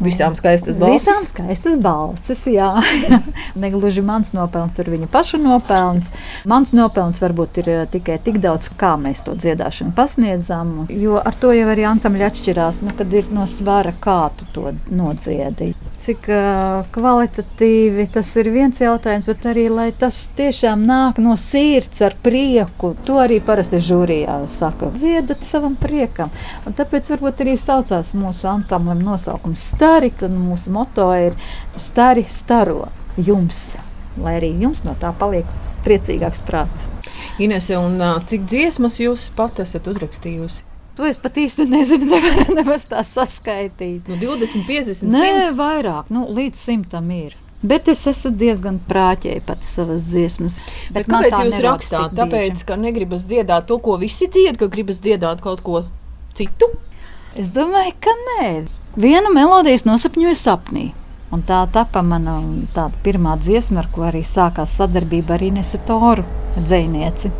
Visām 0.00 0.36
skaistas 0.36 0.78
balsis. 0.80 1.04
Visām 1.04 1.26
skaistas 1.28 1.76
balsis, 1.82 2.40
jā. 2.48 2.70
Negluži 3.62 4.00
mans 4.04 4.32
nopelns, 4.32 4.72
tur 4.78 4.88
viņa 4.88 5.10
paša 5.12 5.40
nopelns. 5.42 6.14
Mans 6.48 6.72
nopelns 6.76 7.20
varbūt 7.20 7.60
ir 7.60 7.70
eh, 7.74 7.84
tikai 7.90 8.16
tik 8.24 8.40
daudz, 8.40 8.70
kā 8.80 8.94
mēs 9.00 9.20
to 9.26 9.36
dziedāšanu 9.36 9.92
pasniedzam. 9.96 10.74
Jo 10.88 11.20
ar 11.20 11.36
to 11.36 11.52
jau 11.52 11.68
arī 11.68 11.84
ansambļi 11.90 12.28
atšķirās, 12.30 12.80
nu, 12.86 12.96
kad 12.96 13.12
ir 13.12 13.28
no 13.34 13.44
svara, 13.50 13.92
kā 14.00 14.22
tu 14.40 14.48
to 14.56 14.72
nodziedi. 14.88 15.74
Cik 16.00 16.28
uh, 16.32 16.86
kvalitatīvi 16.94 18.06
tas 18.14 18.30
ir 18.40 18.48
viens 18.54 18.78
jautājums, 18.80 19.26
bet 19.28 19.44
arī 19.50 19.66
lai 19.68 19.90
tas 19.92 20.22
tiešām 20.38 20.86
nāk 20.88 21.20
no 21.20 21.34
sirds 21.36 22.00
ar 22.06 22.16
prieku. 22.24 22.94
To 23.04 23.18
arī 23.20 23.36
parasti 23.44 23.82
žūrijā 23.84 24.38
saka. 24.48 24.88
Dziedat 24.96 25.44
savam 25.44 25.76
priekam. 25.80 26.32
Un 26.64 26.76
tāpēc 26.78 27.12
varbūt 27.12 27.44
arī 27.44 27.58
saucās 27.60 28.14
mūsu 28.16 28.48
ansamblim 28.48 29.04
nosaukums 29.04 29.66
stari, 29.74 30.08
tad 30.16 30.32
mūsu 30.32 30.72
moto 30.72 31.10
ir 31.12 31.36
stari 31.76 32.24
staro 32.32 32.88
jums, 33.20 33.76
lai 34.16 34.38
arī 34.38 34.54
jums 34.62 34.86
no 34.88 34.96
tā 35.00 35.12
paliek 35.20 35.48
priecīgāks 35.84 36.44
prāts. 36.48 36.88
Inese, 37.40 37.76
un 37.76 38.00
cik 38.24 38.48
dziesmas 38.48 39.00
jūs 39.04 39.28
pat 39.36 39.60
esat 39.60 39.92
uzrakstījusi? 39.92 40.69
To 40.98 41.06
es 41.06 41.20
pat 41.22 41.38
īsti 41.40 41.66
nezinu, 41.70 42.08
nevaru 42.14 42.56
nemaz 42.58 42.86
tā 42.90 43.04
saskaitīt. 43.06 44.08
Nu, 44.10 44.18
20, 44.20 44.66
50, 44.68 45.04
100? 45.04 45.12
Nē, 45.14 45.52
vairāk, 45.58 46.10
nu, 46.12 46.26
līdz 46.34 46.66
simtam 46.70 47.08
ir. 47.14 47.36
Bet 47.60 47.90
es 47.92 48.06
esmu 48.08 48.32
diezgan 48.40 48.78
prāķēji 48.88 49.42
pats 49.44 49.74
savas 49.76 50.06
dziesmas. 50.08 50.56
Bet 50.88 51.04
bet 51.04 51.10
kāpēc 51.12 51.42
jūs 51.44 51.58
rakstāt? 51.64 52.14
Tāpēc, 52.16 52.62
ka 52.64 52.78
negribas 52.80 53.26
dziedāt 53.28 53.68
to, 53.68 53.76
ko 53.84 53.98
visi 54.00 54.30
dzied, 54.32 54.56
ka 54.60 54.70
gribas 54.72 55.02
dziedāt 55.04 55.42
kaut 55.44 55.60
ko 55.66 55.82
citu? 56.36 56.70
Es 57.36 57.52
domāju, 57.52 57.92
ka 58.00 58.16
nē. 58.22 58.48
Vienu 58.96 59.30
melodiju 59.34 59.84
nosapņoju 59.86 60.38
sapnī. 60.40 60.86
Un 61.30 61.44
tā 61.46 61.60
tapa 61.70 62.00
mana 62.02 62.40
pirmā 63.04 63.36
dziesma, 63.38 63.84
ar 63.84 63.90
ko 63.92 64.08
arī 64.08 64.24
sākās 64.26 64.72
sadarbība 64.80 65.36
ar 65.36 65.44
Inesu 65.46 65.78
Toru, 65.86 66.24
dzēnieci. 66.56 67.30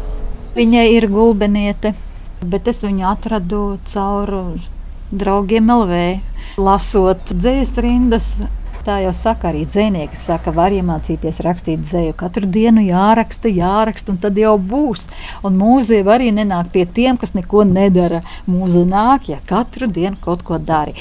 Viņai 0.54 0.84
ir 0.94 1.08
gulbeniete, 1.10 1.94
bet 2.42 2.68
es 2.70 2.84
viņu 2.84 3.06
atradu 3.10 3.64
caur 3.90 4.34
draugiem 5.10 5.70
LV. 5.70 6.00
Lasot 6.60 7.34
dzīslas 7.34 7.78
rindas, 7.84 8.32
Tā 8.80 8.94
jau 9.04 9.10
saka 9.12 9.50
arī 9.50 9.66
dzinieki. 9.68 10.16
Saka, 10.16 10.54
var 10.56 10.72
iemācīties 10.72 11.42
rakstīt 11.44 11.82
dzēju. 11.84 12.14
Katru 12.16 12.48
dienu 12.48 12.80
jāraksta, 12.80 13.50
jāraksta, 13.52 14.14
un 14.14 14.20
tad 14.22 14.38
jau 14.40 14.54
būs. 14.56 15.04
Un 15.44 15.58
mūzika 15.60 16.14
arī 16.14 16.30
nenāk 16.32 16.70
pie 16.72 16.86
tiem, 16.88 17.18
kas 17.20 17.34
neko 17.36 17.66
nedara. 17.68 18.22
Mūzika 18.48 18.88
nāk, 18.88 19.28
ja 19.34 19.40
katru 19.50 19.90
dienu 19.90 20.16
kaut 20.24 20.46
ko 20.48 20.56
dari. 20.56 20.96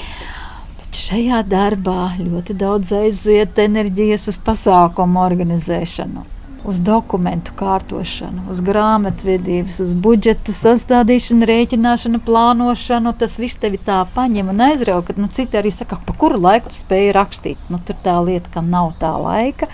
Bet 0.76 1.00
šajā 1.06 1.40
darbā 1.48 2.18
ļoti 2.20 2.58
daudz 2.60 2.92
aiziet 3.00 3.56
enerģijas 3.64 4.28
uz 4.34 4.38
pasākumu 4.44 5.24
organizēšanu 5.24 6.26
uz 6.64 6.80
dokumentu 6.84 7.54
kārtošanu, 7.56 8.46
uz 8.52 8.60
grāmatvedības, 8.64 9.80
uz 9.84 9.94
budžeta 9.94 10.52
sastādīšanu, 10.54 11.48
rēķināšanu, 11.48 12.20
plānošanu. 12.26 13.14
Tas 13.20 13.38
viss 13.40 13.60
tevi 13.60 13.80
tā 13.86 14.02
paņem 14.14 14.52
un 14.52 14.64
aizrauga, 14.68 15.14
ka 15.14 15.22
nu, 15.22 15.30
citi 15.32 15.60
arī 15.60 15.72
saka, 15.74 16.00
pa 16.06 16.16
kuru 16.20 16.40
laiku 16.40 16.72
tu 16.72 16.78
spēji 16.78 17.14
rakstīt. 17.16 17.70
Nu, 17.72 17.80
tur 17.80 17.98
tā 18.04 18.18
lieta, 18.24 18.52
ka 18.52 18.64
nav 18.64 18.94
tā 19.00 19.14
laika. 19.16 19.70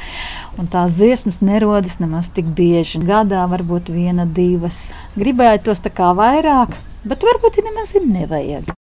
Un 0.56 0.70
tās 0.72 0.96
dziesmas 1.00 1.42
nerodas 1.44 1.98
nemaz 2.02 2.30
tik 2.32 2.48
bieži. 2.56 3.02
Gadā 3.06 3.44
varbūt 3.50 3.90
viena, 3.92 4.26
divas. 4.26 4.86
Gribētu 5.18 5.70
tos 5.70 5.84
tā 5.84 5.92
kā 5.92 6.14
vairāk, 6.16 6.76
bet 7.04 7.26
varbūt 7.26 7.62
nemaz 7.66 7.96
ir 7.98 8.08
nevajag. 8.08 8.75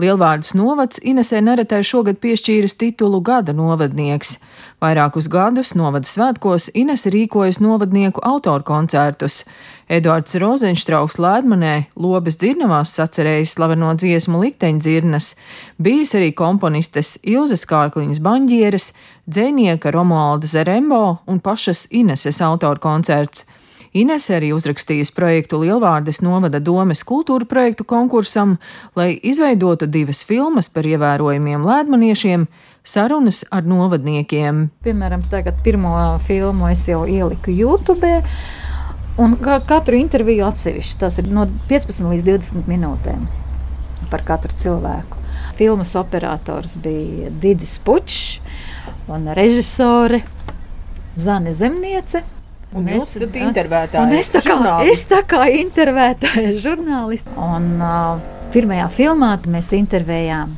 Lielvārdas 0.00 0.52
novads 0.56 1.00
Inesē 1.00 1.40
Neretai 1.40 1.82
šogad 1.86 2.18
piešķīris 2.20 2.76
titulu 2.80 3.22
gada 3.24 3.54
novadnieks. 3.56 4.36
Vairākus 4.82 5.30
gadus 5.32 5.72
novada 5.78 6.04
svētkos 6.04 6.68
Inese 6.76 7.10
rīkojas 7.14 7.62
novadnieku 7.64 8.20
autoru 8.24 8.66
koncertus. 8.66 9.44
Eduards 9.88 10.34
Rozenštrauks 10.42 11.16
Lēdmanē 11.22 11.74
Lobes 11.96 12.36
dzirnavās 12.42 12.92
sacerējis 12.98 13.54
slaveno 13.56 13.92
dziesmu 13.94 14.40
likteņdzirnas, 14.42 15.28
bijis 15.78 16.16
arī 16.18 16.32
komponistes 16.34 17.14
Ilzes 17.22 17.62
Kārkliņas 17.70 18.20
baņģieres, 18.24 18.90
dzēnieka 19.30 19.94
Romualda 19.94 20.50
Zerembo 20.50 21.20
un 21.26 21.38
pašas 21.40 21.86
Ineses 21.94 22.42
autoru 22.42 22.82
koncerts. 22.82 23.46
Ines 23.96 24.26
arī 24.28 24.50
uzrakstījis 24.52 25.08
projektu 25.16 25.56
Lielvārdes 25.62 26.18
novada 26.20 26.58
domes 26.60 27.00
kultūra 27.06 27.46
projektu 27.48 27.86
konkursam, 27.88 28.58
lai 28.98 29.14
izveidotu 29.24 29.88
divas 29.88 30.20
filmas 30.26 30.68
par 30.68 30.84
ievērojumiem 30.84 31.64
lēdmaniešiem- 31.64 32.44
sarunas 32.92 33.44
ar 33.50 33.62
novadniekiem. 33.64 34.68
Piemēram, 34.84 35.24
tagad 35.30 35.62
pirmo 35.64 36.20
filmu 36.26 36.68
es 36.70 36.84
jau 36.86 37.06
ieliku 37.06 37.50
YouTube. 37.56 38.22
Un 39.16 39.36
katru 39.40 39.96
interviju 39.96 40.44
atsevišķi. 40.44 40.98
Tas 40.98 41.18
ir 41.18 41.32
no 41.32 41.46
15 41.68 42.04
līdz 42.04 42.22
20 42.22 42.68
minūtēm 42.68 43.26
par 44.10 44.20
katru 44.22 44.52
cilvēku. 44.52 45.16
Filmas 45.56 45.96
operators 45.96 46.76
bija 46.76 47.30
Digis 47.30 47.78
Pučs 47.78 48.40
un 49.08 49.32
režisore 49.32 50.20
Zane 51.16 51.54
Zemniece. 51.54 52.35
Un 52.76 52.90
jūs 52.92 53.16
esat 53.16 53.36
intervētāja. 53.40 54.20
Es 54.20 54.30
tā 54.34 54.42
kā, 54.44 54.58
es 54.84 55.06
tā 55.08 55.22
kā 55.28 55.46
intervētāja 55.62 56.52
žurnālisti. 56.60 57.32
Un 57.40 57.74
uh, 57.80 58.20
pirmajā 58.54 58.90
filmā 58.98 59.32
mēs 59.50 59.72
intervējām 59.76 60.54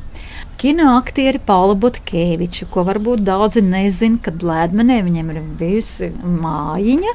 kinoaktieri 0.59 1.39
Paulu 1.47 1.77
Butkēviču, 1.79 2.67
ko 2.73 2.83
varbūt 2.87 3.23
daudzi 3.23 3.61
nezina, 3.63 4.19
kad 4.23 4.43
Lēdmenē 4.43 4.99
viņam 5.05 5.31
ir 5.31 5.39
bijusi 5.59 6.09
mājiņa, 6.19 7.13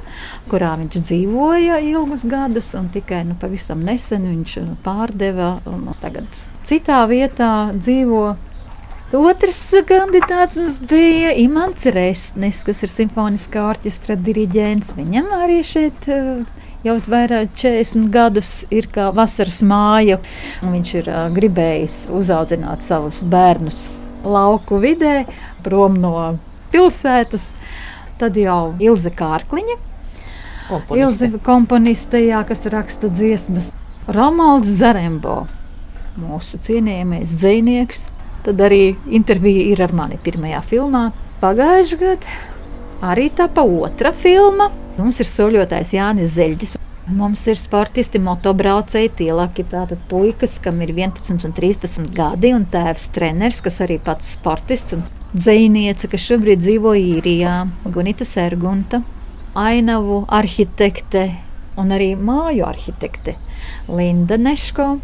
kurā 0.48 0.72
viņš 0.80 0.96
dzīvoja 1.10 1.82
ilgus 1.90 2.24
gadus, 2.30 2.72
un 2.78 2.88
tikai 2.94 3.20
nu, 3.28 3.36
pavisam 3.40 3.84
nesen 3.84 4.24
viņš 4.30 4.56
pārdeva, 4.86 5.58
un 5.68 5.90
tagad 6.00 6.24
citā 6.64 7.02
vietā 7.10 7.50
dzīvo 7.76 8.24
Otrs 9.14 9.60
kandidāts 9.86 10.56
mums 10.58 10.80
bija 10.90 11.30
Imants 11.38 11.86
Resnis, 11.94 12.64
kas 12.66 12.80
ir 12.82 12.90
simfoniskā 12.90 13.62
orķestra 13.68 14.16
diriģents. 14.18 14.96
Viņam 14.98 15.28
arī 15.36 15.60
šeit 15.66 16.08
eh, 16.10 16.40
jau 16.82 16.96
vairāk 17.06 17.52
40 17.54 18.08
gadus 18.14 18.50
ir 18.74 18.88
kā 18.90 19.12
vasaras 19.14 19.60
māja. 19.62 20.18
Viņš 20.64 20.94
ir 20.98 21.10
uh, 21.12 21.20
gribējis 21.34 21.98
uzaudzināt 22.10 22.82
savus 22.82 23.20
bērnus 23.22 23.84
lauku 24.26 24.80
vidē, 24.82 25.28
prom 25.62 26.00
no 26.02 26.14
pilsētas. 26.74 27.46
Tad 28.18 28.38
jau 28.38 28.74
Ilze 28.82 29.12
Kārkliņa, 29.14 29.76
komponiste. 30.66 30.98
Ilze 31.04 31.44
komponiste, 31.44 32.24
jā, 32.24 32.42
kas 32.48 32.66
raksta 32.72 33.12
dziesmas. 33.14 33.70
Romalds 34.10 34.74
Zarembo, 34.80 35.44
mūsu 36.18 36.58
cienījamais 36.66 37.38
dzinieks 37.38 38.08
Tad 38.44 38.60
arī 38.60 38.94
intervija 39.08 39.68
ir 39.72 39.80
ar 39.84 39.94
mani 39.96 40.18
pirmajā 40.20 40.60
filmā. 40.68 41.06
Pagājušajā 41.40 42.00
gadā 42.00 42.40
arī 43.04 43.30
tapa 43.32 43.64
otra 43.64 44.12
filma. 44.12 44.70
Mums 44.98 45.20
ir 45.20 45.28
soļotājs 45.28 45.94
Jānis 45.96 46.34
Zeļģis. 46.36 46.76
Mums 47.14 47.42
ir 47.52 47.58
sportisti, 47.60 48.20
motobraucēji, 48.24 49.10
tielāki 49.18 49.66
tātad 49.68 50.00
puikas, 50.08 50.56
kam 50.64 50.78
ir 50.80 50.94
11 50.94 51.44
un 51.44 51.52
13 51.52 52.14
gadi, 52.16 52.54
un 52.56 52.64
tēvs 52.72 53.10
treneris, 53.12 53.60
kas 53.64 53.82
arī 53.84 53.98
pats 54.00 54.30
sportists 54.38 54.96
un 54.96 55.02
dzēniece, 55.34 56.08
kas 56.08 56.24
šobrīd 56.30 56.62
dzīvo 56.64 56.94
īrijā, 56.96 57.58
Gunita 57.92 58.24
Sergunta, 58.28 59.02
ainavu 59.52 60.22
arhitekte 60.32 61.26
un 61.76 61.92
arī 61.92 62.14
māju 62.16 62.64
arhitekte 62.70 63.36
Linda 63.92 64.38
Neško, 64.40 64.94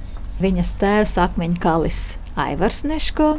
viņas 0.41 0.77
tēvs 0.81 1.19
Akmeņkalis 1.21 2.01
Aivars 2.41 2.83
Neško 2.89 3.35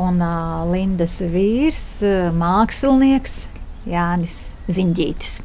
un 0.00 0.22
uh, 0.22 0.62
Lindas 0.70 1.18
vīrs, 1.20 1.84
uh, 2.02 2.30
mākslinieks 2.34 3.44
Jānis 3.88 4.38
Ziņģītis. 4.70 5.36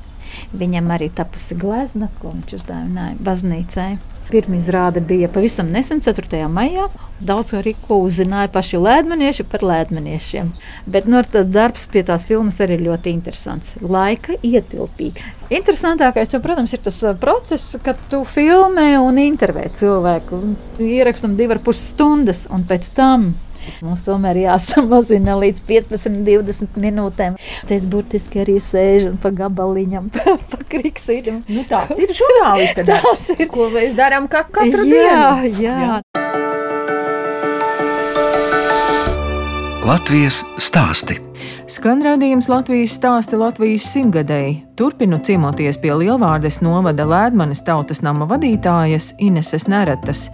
Viņam 0.56 0.94
arī 0.94 1.10
tapusi 1.14 1.58
glezna, 1.60 2.10
ko 2.22 2.32
viņš 2.36 2.56
uzdāvināja 2.60 3.18
baznīcai. 3.26 3.92
Pirmā 4.30 4.60
izrāde 4.60 5.02
bija 5.02 5.26
pavisam 5.34 5.72
nesen, 5.74 6.04
4. 6.06 6.44
maijā. 6.54 6.86
Daudz 7.26 7.56
arī 7.58 7.74
ko 7.88 7.98
uzzināja 8.06 8.52
paši 8.54 8.78
lēdmanieši 8.78 9.46
par 9.50 9.66
lēdmaniešiem. 9.66 10.52
Bet 10.86 11.10
nu, 11.10 11.24
darbs 11.26 11.88
pie 11.90 12.04
tās 12.06 12.28
filmas 12.30 12.62
arī 12.62 12.78
ir 12.78 12.86
ļoti 12.86 13.10
interesants. 13.16 13.74
Laika 13.82 14.38
ietilpīgs. 14.46 15.26
Interesantākais, 15.50 16.30
jau, 16.30 16.44
protams, 16.44 16.76
ir 16.78 16.84
tas 16.86 17.02
process, 17.20 17.74
kad 17.84 17.98
tu 18.12 18.22
filmē 18.22 18.92
un 19.02 19.18
intervē 19.18 19.66
cilvēku. 19.74 20.44
Ierakstam 20.78 21.34
divas 21.40 21.58
ar 21.58 21.64
pus 21.66 21.82
stundas, 21.90 22.46
un 22.54 22.70
pēc 22.70 22.94
tam 22.94 23.32
Mums 23.86 24.04
tomēr 24.08 24.42
jāsamazina 24.46 25.38
līdz 25.40 25.64
15, 25.70 26.22
20 26.28 26.80
minūtēm. 26.82 27.38
Es 27.70 27.88
burtiski 27.90 28.44
arī 28.44 28.58
sēžu 28.64 29.14
un 29.14 29.20
pa 29.22 29.34
gabaliņam, 29.36 30.10
pa, 30.16 30.38
pa 30.52 30.62
kriksītam. 30.72 31.44
Nu, 31.50 31.66
tāds 31.70 32.00
ir 32.04 32.14
žurnālista 32.16 32.86
darbs, 32.88 33.30
ko 33.52 33.70
mēs 33.74 33.98
darām 34.00 34.30
katru 34.32 34.86
jā, 34.86 34.86
dienu. 34.86 35.64
Jā, 35.64 35.80
jā. 35.86 36.02
Latvijas 39.90 40.44
stāsti. 40.62 41.16
Skan 41.70 42.02
redzējums 42.04 42.50
Latvijas 42.52 42.92
stāsta 42.98 43.38
Latvijas 43.40 43.88
simtgadēji. 43.94 44.56
Turpinu 44.78 45.18
ciemoties 45.26 45.80
pie 45.82 45.94
Lielvārdes 45.98 46.60
novada 46.66 47.08
Lēdmanes 47.10 47.64
tautas 47.66 48.04
nama 48.06 48.28
vadītājas 48.30 49.14
Ineses 49.24 49.66
Neretas. 49.72 50.28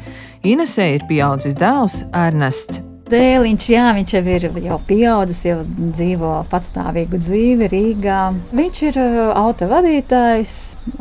Inesē 0.44 0.90
ir 0.98 1.08
pieaudzis 1.08 1.56
dēls 1.60 2.02
Ernests. 2.16 2.82
Dēliņš, 3.06 3.66
jā, 3.70 3.84
viņš 3.94 4.12
jau 4.16 4.22
ir 4.34 4.46
jau 4.66 4.78
pieaudzis, 4.88 5.44
jau 5.46 5.60
dzīvo 5.68 6.32
patstāvīgu 6.50 7.20
dzīvi 7.22 7.68
Rīgā. 7.70 8.22
Viņš 8.58 8.80
ir 8.88 8.98
uh, 8.98 9.18
autovadītājs 9.44 10.56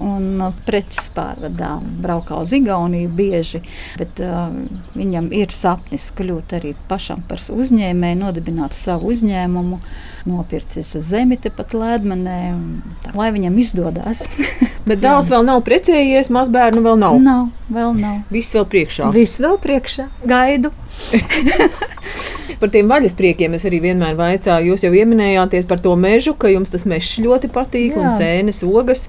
un 0.05 0.27
uh, 0.45 0.59
preces 0.67 1.09
pārvadā. 1.17 1.79
Braukā 2.05 2.43
uz 2.45 2.53
Igauniju 2.59 3.09
bieži, 3.09 3.63
bet 3.97 4.21
uh, 4.21 4.53
viņam 4.93 5.31
ir 5.33 5.55
sapnis 5.57 6.11
kļūt 6.19 6.53
arī 6.59 6.75
pašam 6.91 7.25
par 7.25 7.41
uzņēmēju, 7.41 8.21
nodibināt 8.21 8.77
savu 8.77 9.09
uzņēmumu, 9.15 9.81
nopircis 10.29 10.95
zemi 11.05 11.37
tepat 11.41 11.75
tā, 11.75 13.13
lai 13.17 13.31
viņam 13.35 13.59
izdodas. 13.61 14.25
Bet 14.89 15.01
dēls 15.01 15.31
vēl 15.33 15.45
nav 15.47 15.63
precējies, 15.65 16.33
mazbērnu 16.35 16.85
vēl 16.85 16.99
nav. 17.01 17.19
nav, 17.21 17.47
vēl 17.73 17.95
nav. 17.97 18.17
Viss 18.33 18.57
vēl 18.57 18.67
priekšā. 18.69 19.11
Viss 19.15 19.41
vēl 19.45 19.59
priekšā, 19.61 20.09
gaidu. 20.29 20.73
Par 22.61 22.71
tiem 22.73 22.89
vaļas 22.89 23.17
priekiem 23.19 23.57
es 23.57 23.65
arī 23.69 23.81
vienmēr 23.83 24.17
vaicāju. 24.19 24.73
Jūs 24.73 24.85
jau 24.87 24.93
pieminējāties 24.95 25.67
par 25.69 25.81
to 25.85 25.95
mežu, 25.99 26.37
ka 26.39 26.53
jums 26.53 26.73
tas 26.73 26.85
mežs 26.89 27.17
ļoti 27.25 27.51
patīk, 27.53 27.97
Jā. 27.97 28.01
un 28.01 28.15
sēnes, 28.15 28.63
ogas. 28.69 29.09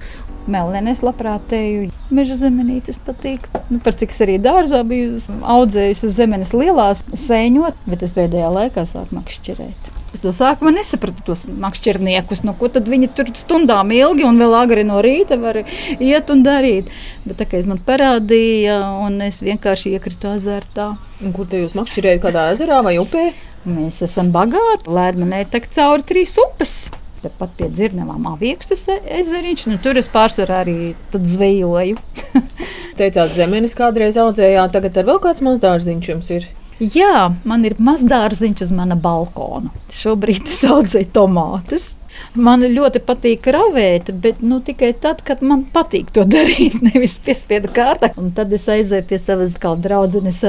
Melnēs 0.50 1.02
labprāt 1.02 1.48
teju. 1.50 1.88
Meža 2.14 2.36
zemenītes 2.38 3.00
patīk. 3.02 3.48
Nu, 3.70 3.80
par 3.82 3.96
cik 3.98 4.14
es 4.14 4.22
arī 4.22 4.36
dārzā 4.42 4.82
biju 4.86 5.18
audzējusi 5.42 6.12
zemenes 6.14 6.54
lielās, 6.54 7.02
sēņot, 7.26 7.84
bet 7.90 8.06
es 8.06 8.14
pēdējā 8.14 8.52
laikā 8.60 8.86
sāku 8.86 9.18
makšķerēt. 9.18 9.95
Es 10.16 10.22
to 10.24 10.30
sākumā 10.32 10.70
nesapratu, 10.72 11.20
tos 11.26 11.42
makšķerniekus, 11.44 12.40
no 12.48 12.54
ko 12.56 12.70
tad 12.72 12.86
viņi 12.88 13.10
tur 13.12 13.28
stundām 13.36 13.90
ilgi 13.92 14.24
un 14.24 14.38
vēl 14.40 14.54
agri 14.56 14.84
no 14.88 15.02
rīta 15.04 15.36
var 15.36 15.58
iet 15.60 16.32
un 16.32 16.40
darīt. 16.46 16.88
Bet 17.26 17.36
tā 17.42 17.44
kā 17.50 17.60
man 17.68 17.82
parādīja, 17.84 18.78
un 19.04 19.20
es 19.26 19.42
vienkārši 19.44 19.92
iekritu 19.98 20.32
azartā. 20.32 20.94
Un 21.20 21.36
kur 21.36 21.50
te 21.50 21.60
jūs 21.60 21.76
makšķerējat, 21.76 22.22
kādā 22.24 22.46
ezerā 22.54 22.80
vai 22.86 22.96
upē? 23.02 23.26
Mēs 23.68 24.00
esam 24.08 24.32
bagāti. 24.32 24.88
Lēdmanē 24.88 25.44
tek 25.52 25.68
cauri 25.76 26.08
trīs 26.08 26.38
upes. 26.40 26.86
Tepat 27.20 27.52
pie 27.60 27.68
dzirnavām 27.68 28.30
aviekstas 28.32 28.86
ezeriņš. 28.88 29.68
Nu, 29.68 29.80
tur 29.84 30.00
es 30.00 30.08
pārsvarā 30.08 30.62
arī 30.64 30.94
zvejoju. 31.12 32.00
Teicāt, 33.00 33.36
zemenes 33.36 33.76
kādreiz 33.76 34.16
audzējāt, 34.22 34.72
tagad 34.78 34.96
ar 34.96 35.12
vēl 35.12 35.26
kāds 35.28 35.44
mazdārziņš 35.44 36.14
jums 36.14 36.38
ir. 36.38 36.48
Jā, 36.76 37.30
man 37.48 37.64
ir 37.64 37.78
mazs 37.80 38.04
dārziņš 38.10 38.66
uz 38.66 38.72
mana 38.76 38.98
balkona. 39.00 39.70
Šobrīd 39.96 40.50
es 40.50 40.60
audzēju 40.68 41.08
tomātus. 41.16 41.94
Man 42.36 42.64
ļoti 42.68 43.00
patīk 43.06 43.46
ravēt, 43.54 44.10
bet 44.22 44.42
nu, 44.44 44.58
tikai 44.64 44.92
tad, 45.00 45.22
kad 45.26 45.40
man 45.44 45.64
patīk 45.72 46.10
to 46.16 46.24
darīt, 46.36 46.78
nevis 46.84 47.18
piespiedu 47.24 47.70
kārtā. 47.76 48.12
Un 48.20 48.32
tad 48.36 48.52
es 48.56 48.66
aizēju 48.72 49.06
pie 49.08 49.20
savas 49.22 49.56
draudzenes 49.60 50.42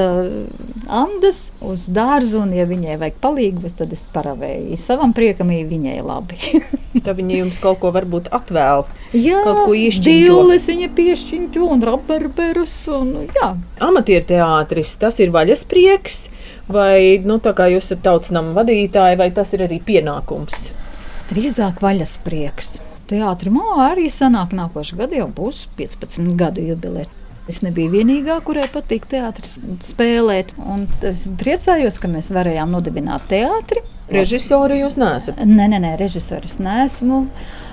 Andas 0.88 1.40
uz 1.64 1.84
dārzu, 1.92 2.42
un, 2.44 2.52
ja 2.56 2.64
viņai 2.68 2.96
vajag 3.00 3.18
palīdzību, 3.24 3.72
tad 3.78 3.92
es 3.96 4.04
paravēju. 4.14 4.78
Savam 4.80 5.12
priekam, 5.16 5.52
ja 5.52 5.64
viņai 5.68 5.98
labi. 6.04 6.38
Tad 7.04 7.18
viņi 7.18 7.42
jums 7.42 7.58
kaut 7.62 7.78
ko 7.82 7.90
varbūt 7.94 8.30
atvēl. 8.34 8.86
jā, 9.12 9.42
Kaut 9.44 9.68
ko. 9.68 9.76
Dīles 10.06 10.64
viņa 10.70 10.88
piešķiņķo 10.96 11.68
un 11.74 11.84
rabarberus. 11.84 12.74
Un, 12.96 13.12
jā, 13.36 13.50
Amatieru 13.84 14.26
teātris, 14.32 14.96
tas 15.00 15.20
ir 15.22 15.30
vaļas 15.34 15.62
prieks, 15.68 16.24
vai 16.72 17.20
nu, 17.24 17.38
tā 17.44 17.52
kā 17.56 17.68
jūs 17.70 17.90
esat 17.90 18.02
tautas 18.08 18.32
nama 18.34 18.56
vadītāji, 18.56 19.20
vai 19.20 19.30
tas 19.36 19.52
ir 19.54 19.66
arī 19.68 19.78
pienākums? 19.84 20.70
Drīzāk 21.28 21.82
vaļas 21.84 22.14
prieks. 22.24 22.78
Teātris 23.08 23.52
man 23.52 23.80
arī 23.84 24.06
sanāk, 24.12 24.54
nākošais 24.56 24.96
gads 24.96 25.16
jau 25.16 25.26
būs 25.32 25.66
15 25.76 26.34
gadu 26.40 26.64
jubileja. 26.64 27.08
Es 27.48 27.62
nebiju 27.64 27.92
vienīgā, 27.94 28.38
kurai 28.44 28.66
patīk 28.68 29.06
teātris 29.08 29.56
spēlēt. 29.88 30.54
Es 31.08 31.26
priecājos, 31.40 31.96
ka 32.00 32.10
mēs 32.12 32.28
varējām 32.36 32.72
nodibināt 32.72 33.24
teātri. 33.30 33.84
Režisori 34.12 34.80
jūs 34.82 34.96
neesat. 35.00 35.40
Nē, 35.44 35.68
nē, 35.72 35.80
nē 35.84 35.94
režisors 36.00 36.56
neesmu, 36.64 37.22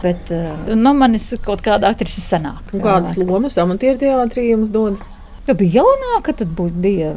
bet 0.04 0.32
uh, 0.36 0.76
no 0.76 0.91
manis 0.96 1.30
kaut 1.44 1.63
kāda 1.63 1.91
aktrise 1.96 2.24
sanāk. 2.24 2.74
Kādas 2.76 3.15
lomas 3.20 3.56
amatieru 3.60 4.02
teātrī 4.04 4.50
jums 4.50 4.72
dod? 4.76 5.00
Kad 5.48 5.60
bija 5.60 5.84
jaunāka, 5.84 6.36
tad 6.44 6.52
būtu 6.58 6.84
bija. 6.84 7.13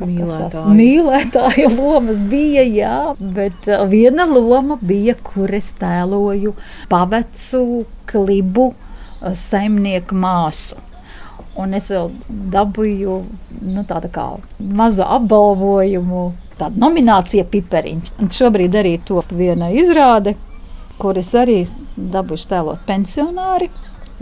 Mīlētājas. 0.00 0.74
Mīlētāja 0.74 1.68
lomas 1.76 2.22
bija, 2.26 2.64
jā, 2.66 2.96
bet 3.18 3.68
uh, 3.70 3.84
viena 3.90 4.26
loma 4.26 4.78
bija, 4.82 5.14
kur 5.22 5.52
es 5.54 5.72
tēloju 5.78 6.54
pavecu 6.90 7.84
klibu 8.10 8.72
uh, 8.72 9.34
saimnieku 9.38 10.18
māsu. 10.18 10.80
Un 11.54 11.76
es 11.78 11.86
vēl 11.92 12.10
dabūju 12.50 13.20
nu, 13.70 13.84
tādu 13.86 14.10
kā 14.10 14.26
mazu 14.58 15.04
apbalvojumu, 15.06 16.24
tādu 16.58 16.82
nomināciju 16.82 17.46
pipariņš. 17.52 18.16
Un 18.18 18.32
šobrīd 18.34 18.74
arī 18.80 18.96
top 19.06 19.30
viena 19.30 19.70
izrāde, 19.70 20.34
kur 20.98 21.18
es 21.18 21.30
arī 21.38 21.60
dabūšu 21.94 22.50
tēlot 22.50 22.82
pensionāri, 22.88 23.70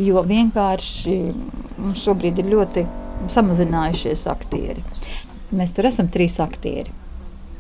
jo 0.01 0.21
vienkārši 0.29 1.19
mums 1.79 2.05
šobrīd 2.05 2.41
ir 2.43 2.53
ļoti 2.53 2.85
samazinājušies 3.33 4.27
aktieri. 4.29 4.85
Mēs 5.53 5.75
tur 5.77 5.89
esam 5.91 6.09
trīs 6.13 6.39
aktieri, 6.41 6.93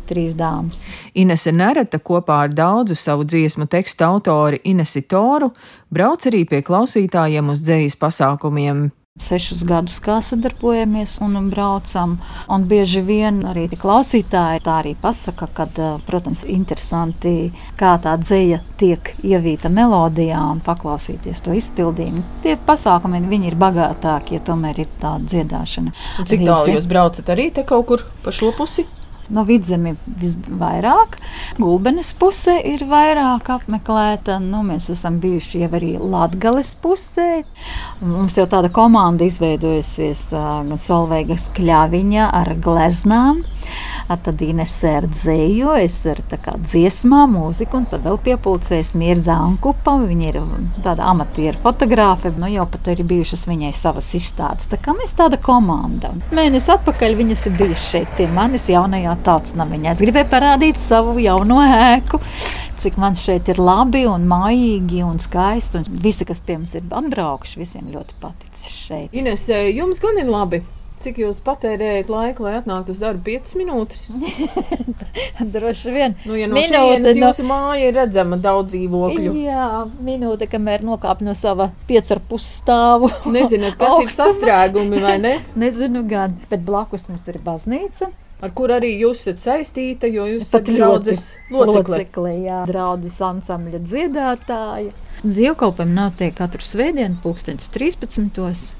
trīs 0.08 0.36
dāmas. 0.38 0.86
Inese 1.14 1.52
Nereta 1.52 2.00
kopā 2.00 2.42
ar 2.46 2.54
daudzu 2.56 2.96
savu 2.96 3.26
dziesmu 3.28 3.68
tekstu 3.70 4.06
autori 4.08 4.62
Inesi 4.72 5.04
Toru 5.08 5.52
brauc 5.92 6.24
arī 6.30 6.46
pie 6.48 6.62
klausītājiem 6.64 7.52
uz 7.52 7.64
dzējas 7.66 7.98
pasākumiem. 8.00 8.88
Sešus 9.20 9.60
gadus 9.68 9.98
kā 10.00 10.14
sadarbojamies 10.24 11.18
un 11.20 11.34
braucam. 11.52 12.14
Un 12.48 12.62
bieži 12.64 13.02
vien 13.04 13.42
arī 13.44 13.66
klausītāji 13.68 14.62
tā 14.64 14.78
arī 14.80 14.94
pasaka, 14.96 15.50
ka, 15.52 15.66
protams, 16.06 16.46
interesanti, 16.48 17.50
kā 17.76 17.90
tā 18.00 18.14
dzēja 18.16 18.62
tiek 18.80 19.12
ievīta 19.20 19.68
melodijā 19.68 20.40
un 20.54 20.62
paklausīties 20.64 21.44
to 21.44 21.52
izpildījumu. 21.60 22.24
Tie 22.40 22.56
pasākumi 22.56 23.20
viņi 23.28 23.52
ir 23.52 23.58
bagātāki, 23.60 24.38
ja 24.38 24.46
tomēr 24.48 24.80
ir 24.86 24.96
tāda 25.04 25.28
dziedāšana. 25.28 25.92
Un 26.24 26.32
cik 26.32 26.48
tālu 26.48 26.78
jūs 26.78 26.88
braucat 26.88 27.36
arī 27.36 27.50
te 27.52 27.68
kaut 27.68 27.84
kur 27.92 28.08
pa 28.24 28.32
šo 28.32 28.48
pusi? 28.56 28.88
No 29.32 29.44
vidzemi 29.48 29.92
visvairāk, 30.06 31.20
gulbenes 31.58 32.12
pusē 32.18 32.54
ir 32.68 32.84
vairāk 32.88 33.50
apmeklēta. 33.54 34.38
Nu, 34.42 34.62
mēs 34.66 34.88
esam 34.94 35.18
bijuši 35.22 35.64
jau 35.64 35.70
arī 35.78 35.92
Latvijas 35.98 36.74
pusē. 36.82 37.42
Mums 38.00 38.38
jau 38.38 38.46
tāda 38.50 38.70
komanda 38.72 39.26
izveidojusies 39.28 40.28
uh, 40.36 40.76
Solveigas 40.80 41.48
kļaviņa 41.56 42.30
ar 42.42 42.54
gleznām. 42.62 43.42
Tad 44.08 44.42
Inese 44.44 44.90
ar 44.98 45.06
dzēju, 45.08 45.72
es 45.80 45.94
ar 46.10 46.20
dziesmām, 46.60 47.36
mūziku, 47.36 47.78
un 47.80 47.86
tad 47.88 48.04
vēl 48.04 48.18
piepulcēs 48.26 48.92
Mirza 48.98 49.38
Ankupa. 49.40 49.94
Viņa 50.02 50.28
ir 50.28 50.38
tāda 50.84 51.06
amatieru 51.10 51.60
fotogrāfe, 51.62 52.32
nu 52.38 52.50
jau 52.52 52.66
pat 52.70 52.90
ir 52.92 53.04
bijušas 53.08 53.46
viņai 53.48 53.72
savas 53.76 54.10
izstādes. 54.18 54.68
Tā 54.70 54.78
kā 54.82 54.94
mēs 54.96 55.14
tāda 55.18 55.38
komanda. 55.42 56.12
Mēnesi 56.34 56.72
atpakaļ 56.74 57.16
viņas 57.22 57.46
ir 57.48 57.56
bijušas 57.60 57.86
šeit 57.94 58.12
pie 58.18 58.28
manis 58.32 58.68
jaunajā 58.72 59.16
tautas 59.26 59.56
namiņā. 59.58 59.94
Es 59.94 60.04
gribēju 60.04 60.30
parādīt 60.32 60.82
savu 60.82 61.16
jauno 61.22 61.62
ēku, 61.64 62.20
cik 62.82 63.00
man 63.00 63.16
šeit 63.18 63.48
ir 63.52 63.62
labi 63.62 64.04
un 64.10 64.28
mājīgi 64.28 65.02
un 65.06 65.22
skaisti. 65.22 65.80
Un 65.80 66.04
visi, 66.04 66.28
kas 66.28 66.44
pie 66.44 66.58
mums 66.60 66.76
ir 66.76 66.86
atbraukuši, 66.90 67.58
visiem 67.62 67.90
ļoti 67.94 68.20
paticis 68.22 68.78
šeit. 68.90 69.10
Ines, 69.16 69.48
jums 69.72 70.04
gan 70.04 70.20
ir 70.20 70.30
labi. 70.30 70.62
Cik 71.02 71.16
jūs 71.18 71.40
patērējat 71.42 72.10
laiku, 72.12 72.44
lai 72.46 72.52
atnāktu 72.60 72.94
uz 72.94 73.00
darbu 73.02 73.24
5 73.26 73.56
minūtes? 73.58 74.04
Droši 75.54 75.94
vien. 75.94 76.14
Nu, 76.28 76.36
ja 76.38 76.46
no 76.46 76.54
Minūte 76.54 77.14
no- 77.16 77.26
jūsu 77.26 77.46
māja 77.48 77.88
ir 77.90 77.96
redzama 77.98 78.38
daudz 78.38 78.70
dzīvokļu. 78.76 79.32
Jā, 79.42 79.66
minūte, 80.06 80.46
kamēr 80.52 80.84
nokāp 80.86 81.24
no 81.26 81.34
sava 81.34 81.70
pieci 81.88 82.14
ar 82.14 82.22
pus 82.30 82.46
stāvu. 82.60 83.10
Nezināt, 83.34 83.74
kas 83.80 83.98
ir 84.04 84.12
sastrēgumi 84.20 85.02
vai 85.02 85.16
ne? 85.22 85.34
Nezinu, 85.62 86.04
gan. 86.08 86.38
Bet 86.52 86.62
blakus 86.66 87.08
mums 87.10 87.26
ir 87.32 87.40
baznīca. 87.42 88.12
Ar 88.42 88.50
kur 88.50 88.72
arī 88.74 88.96
jūs 88.98 89.20
esat 89.22 89.42
saistīta, 89.44 90.08
jo 90.10 90.24
jūs 90.26 90.48
esat 90.48 90.66
draudzes 90.66 91.20
locekle. 91.46 91.98
locekle, 92.00 92.32
jā, 92.42 92.62
draudzes 92.66 93.14
ansambļa 93.22 93.80
dziedātāja. 93.86 94.90
Dievkalpojumi 95.22 95.94
notiek 95.94 96.34
katru 96.34 96.64
svētdienu, 96.66 97.20
pulkstenis 97.22 97.70
13. 97.70 98.72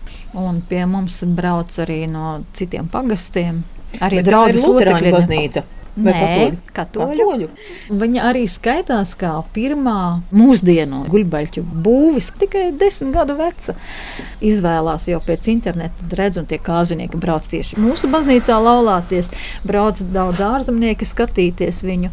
Un 0.43 0.59
pie 0.67 0.83
mums 0.91 1.21
brauc 1.39 1.77
arī 1.85 2.01
no 2.11 2.41
citiem 2.59 2.91
pagastiem. 2.91 3.63
Arī 4.03 4.25
draudzes 4.27 4.67
locekļi. 4.67 5.15
baznīca. 5.15 5.65
Nē, 5.93 6.55
katoļu. 6.73 7.17
katoļu. 7.19 7.49
Viņa 8.01 8.23
arī 8.31 8.47
skaitās 8.49 9.13
kā 9.21 9.35
pirmā 9.53 10.23
mūsdienu 10.33 11.03
guļbaļķu 11.13 11.65
būvis, 11.85 12.31
tikai 12.41 12.71
desmit 12.81 13.13
gadu 13.13 13.37
veca. 13.37 13.75
Izvēlās 14.41 15.05
jau 15.11 15.21
pēc 15.27 15.51
interneta, 15.53 16.09
redz, 16.17 16.41
un 16.41 16.49
tie 16.49 16.57
kāzinieki 16.63 17.21
brauc 17.21 17.45
tieši 17.53 17.77
mūsu 17.83 18.09
baznīcā 18.13 18.57
laulāties, 18.57 19.29
brauc 19.69 20.01
daudz 20.15 20.41
ārzemnieki 20.49 21.09
skatīties 21.09 21.85
viņu. 21.85 22.13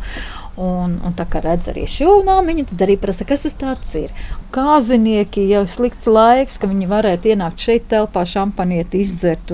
Un, 0.60 0.98
un 1.08 1.14
tā 1.16 1.24
kā 1.24 1.40
redz 1.40 1.70
arī 1.72 1.86
šo 1.88 2.18
nāmiņu, 2.28 2.66
tad 2.74 2.82
arī 2.84 2.98
prasa, 3.00 3.24
kas 3.24 3.48
tas 3.56 3.94
ir. 3.96 4.12
Kāzinieki 4.52 5.46
jau 5.48 5.64
slikts 5.72 6.10
laiks, 6.10 6.60
ka 6.60 6.68
viņi 6.68 6.90
varētu 6.90 7.32
ienākt 7.32 7.64
šeit 7.64 7.88
telpā, 7.88 8.26
šampanieti 8.28 9.06
izdzert. 9.06 9.54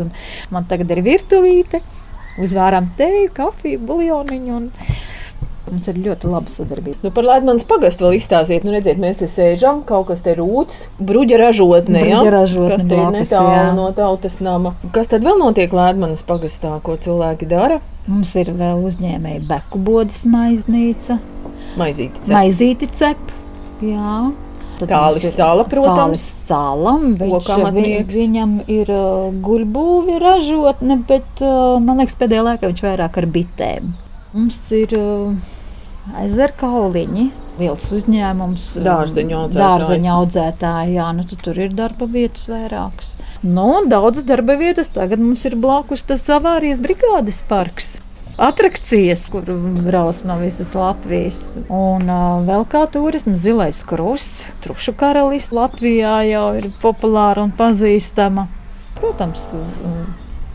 Man 0.50 0.66
tagad 0.66 0.96
ir 0.96 1.04
virtuvīte, 1.06 1.84
uzvārām 2.42 2.90
teju, 2.98 3.30
kafiju, 3.36 3.82
buļļoniņu. 3.88 4.62
Mums 5.66 5.88
ir 5.90 5.98
ļoti 5.98 6.30
laba 6.30 6.52
sadarbība. 6.52 7.00
Nu, 7.02 7.10
par 7.14 7.26
Latvijas 7.26 7.66
pagastu 7.66 8.06
vēl 8.06 8.20
izstāstiet. 8.20 8.66
Nu, 8.68 8.74
redziet, 8.76 9.00
mēs 9.02 9.18
te 9.24 9.30
sēžam, 9.32 9.82
kaut 9.88 10.12
kas 10.12 10.22
te 10.26 10.36
rūts, 10.38 10.84
bruģa 11.02 11.40
ražotne. 11.42 12.04
Bruģa 12.06 12.34
ražotne 12.36 12.76
kas 12.76 12.86
te 12.86 13.00
ir 13.00 13.10
netālu 13.16 13.74
no 13.80 13.90
tautas 13.98 14.38
nama. 14.46 14.76
Kas 14.94 15.10
tad 15.10 15.26
vēl 15.26 15.42
notiek 15.42 15.74
Latvijas 15.74 16.22
pagastā, 16.28 16.76
ko 16.86 17.00
cilvēki 17.02 17.50
dara? 17.50 17.82
Mums 18.06 18.36
ir 18.38 18.54
vēl 18.54 18.86
uzņēmēji 18.86 19.48
Beku 19.50 19.82
bodas 19.82 20.22
maiznīca. 20.30 21.18
Maizīti 21.82 22.22
cep. 22.22 22.34
Maizīti 22.38 22.92
cep. 22.94 23.38
Jā. 23.82 24.20
Tālis 24.82 25.28
sala, 25.36 25.64
protams. 25.70 26.24
Salam, 26.46 27.14
viņš, 27.20 27.50
vi, 27.76 27.96
viņam 28.12 28.58
ir 28.72 28.92
uh, 28.92 29.32
guļbūvi 29.46 30.20
ražotne, 30.22 31.00
bet 31.08 31.44
uh, 31.44 31.78
man 31.84 32.02
liekas, 32.04 32.18
pēdējā 32.20 32.46
laikā 32.50 32.72
viņš 32.72 32.84
vairāk 32.86 33.20
ar 33.22 33.28
bitēm. 33.38 33.94
Mums 34.36 34.60
ir 34.76 34.96
uh, 35.00 35.56
ezerkauliņi, 36.26 37.30
liels 37.60 37.86
uzņēmums, 37.96 38.72
dārzeņu 38.86 39.38
audzētāji. 39.40 39.62
Dārzeņu 39.64 40.12
audzētāji 40.16 40.98
jā, 40.98 41.12
nu, 41.16 41.28
tu, 41.30 41.40
tur 41.48 41.62
ir 41.66 41.76
darba 41.78 42.10
vietas 42.12 42.50
vairākas. 42.52 43.16
Nu, 43.46 43.70
daudzas 43.90 44.28
darba 44.28 44.58
vietas 44.60 44.92
tagad 44.94 45.24
mums 45.24 45.46
ir 45.48 45.56
blakus 45.60 46.04
tas 46.08 46.28
avārijas 46.36 46.84
brigādes 46.84 47.42
parks. 47.48 47.96
Atrakcijas, 48.42 49.28
kur 49.32 49.48
brauc 49.86 50.20
no 50.28 50.40
visas 50.42 50.74
Latvijas. 50.76 51.44
Un 51.70 52.10
uh, 52.10 52.42
vēl 52.48 52.66
kā 52.72 52.84
turisms, 52.92 53.40
zilais 53.46 53.80
krusts, 53.88 54.50
trušu 54.66 54.96
karalis 55.00 55.54
Latvijā 55.56 56.18
jau 56.32 56.50
ir 56.60 56.70
populāra 56.84 57.46
un 57.46 57.56
pazīstama. 57.56 58.50
Protams, 59.00 59.48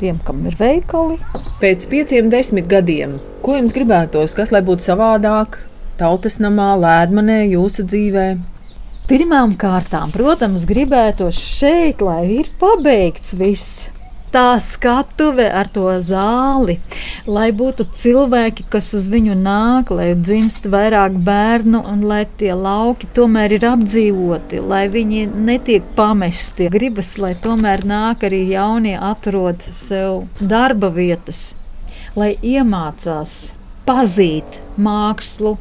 tiem, 0.01 0.21
kam 0.25 0.45
ir 0.49 0.61
veikali. 0.61 1.17
Pēc 1.63 1.89
pieciem, 1.89 2.31
desmit 2.33 2.69
gadiem, 2.69 3.19
ko 3.45 3.57
jums 3.57 3.77
gribētos, 3.77 4.37
kas 4.37 4.53
lai 4.53 4.65
būtu 4.65 4.91
savādāk? 4.91 5.61
tautas 6.01 6.39
namā, 6.41 6.73
lēdmanē, 6.81 7.43
jūsu 7.53 7.85
dzīvē? 7.89 8.27
Pirmām 9.11 9.57
kārtām, 9.61 10.13
protams, 10.15 10.65
gribētos 10.71 11.39
šeit, 11.41 12.05
lai 12.05 12.23
ir 12.41 12.53
pabeigts 12.61 13.35
viss. 13.41 13.89
Tā 14.31 14.61
skatuve 14.63 15.49
ar 15.51 15.67
to 15.75 15.89
zāli, 16.07 16.77
lai 17.27 17.49
būtu 17.51 17.89
cilvēki, 17.99 18.69
kas 18.71 18.93
uz 18.95 19.09
viņu 19.11 19.35
nāk, 19.35 19.91
lai 19.91 20.13
dzimst 20.15 20.69
vairāk 20.71 21.17
bērnu, 21.27 21.81
un 21.83 22.05
lai 22.07 22.21
tie 22.39 22.53
lauki 22.55 23.09
tomēr 23.17 23.57
ir 23.57 23.67
apdzīvoti, 23.73 24.61
lai 24.63 24.85
viņi 24.93 25.25
netiek 25.35 25.89
pamesti. 25.99 26.69
Gribas, 26.71 27.17
lai 27.19 27.33
tomēr 27.43 27.83
nāk 27.83 28.23
arī 28.31 28.45
jaunie, 28.53 28.95
atrod 28.95 29.67
sev 29.67 30.29
darba 30.39 30.93
vietas, 30.95 31.57
lai 32.15 32.37
iemācās 32.39 33.51
pazīt 33.83 34.61
mākslu, 34.79 35.57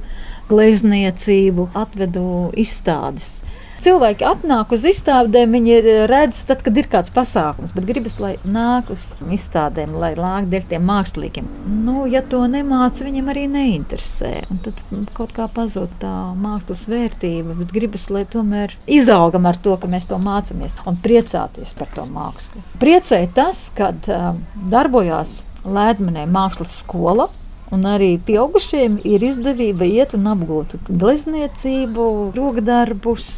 glezniecību, 0.53 1.71
atvedu 1.73 2.51
izstādes. 2.53 3.39
Cilvēki 3.79 4.25
atnāk 4.27 4.73
uz 4.75 4.83
izstādēm, 4.89 5.53
viņi 5.55 5.77
redz, 6.11 6.41
tad, 6.49 6.63
kad 6.65 6.75
ir 6.79 6.89
kāds 6.91 7.13
pasākums, 7.15 7.71
bet 7.75 7.87
gribas, 7.87 8.17
lai 8.19 8.33
nāk 8.43 8.91
uz 8.91 9.13
izstādēm, 9.23 9.93
lai 10.01 10.11
nāk 10.19 10.49
dēļ 10.51 10.65
tiem 10.73 10.83
māksliniekiem. 10.89 11.47
Nu, 11.85 12.03
ja 12.11 12.19
to 12.19 12.41
nemāca, 12.51 13.07
viņam 13.07 13.31
arī 13.31 13.45
neinteresē. 13.51 14.33
Un 14.51 14.59
tad 14.65 14.83
kaut 15.15 15.31
kā 15.37 15.47
pazūd 15.55 15.95
tā 16.01 16.13
mākslas 16.39 16.87
vērtība, 16.91 17.55
bet 17.61 17.73
gribas, 17.75 18.09
lai 18.11 18.25
tomēr 18.27 18.75
izaugam 18.99 19.47
ar 19.47 19.59
to, 19.63 19.77
ka 19.79 19.91
mēs 19.91 20.09
to 20.09 20.19
mācāmies 20.19 20.79
un 20.89 20.99
priecāties 20.99 21.75
par 21.79 21.91
to 21.95 22.07
mākslu. 22.09 22.63
Priecēja 22.83 23.31
tas, 23.39 23.69
kad 23.75 24.11
uh, 24.11 24.33
darbojās 24.71 25.43
Lēdmanē 25.63 26.23
mākslas 26.31 26.81
skola, 26.83 27.27
Un 27.75 27.85
arī 27.85 28.15
pieaugušiem 28.25 28.97
ir 29.05 29.21
izdevība 29.27 29.85
iet 29.85 30.15
un 30.17 30.25
apgūt 30.31 30.73
glezniecību, 30.89 32.05
rokdarbus, 32.33 33.29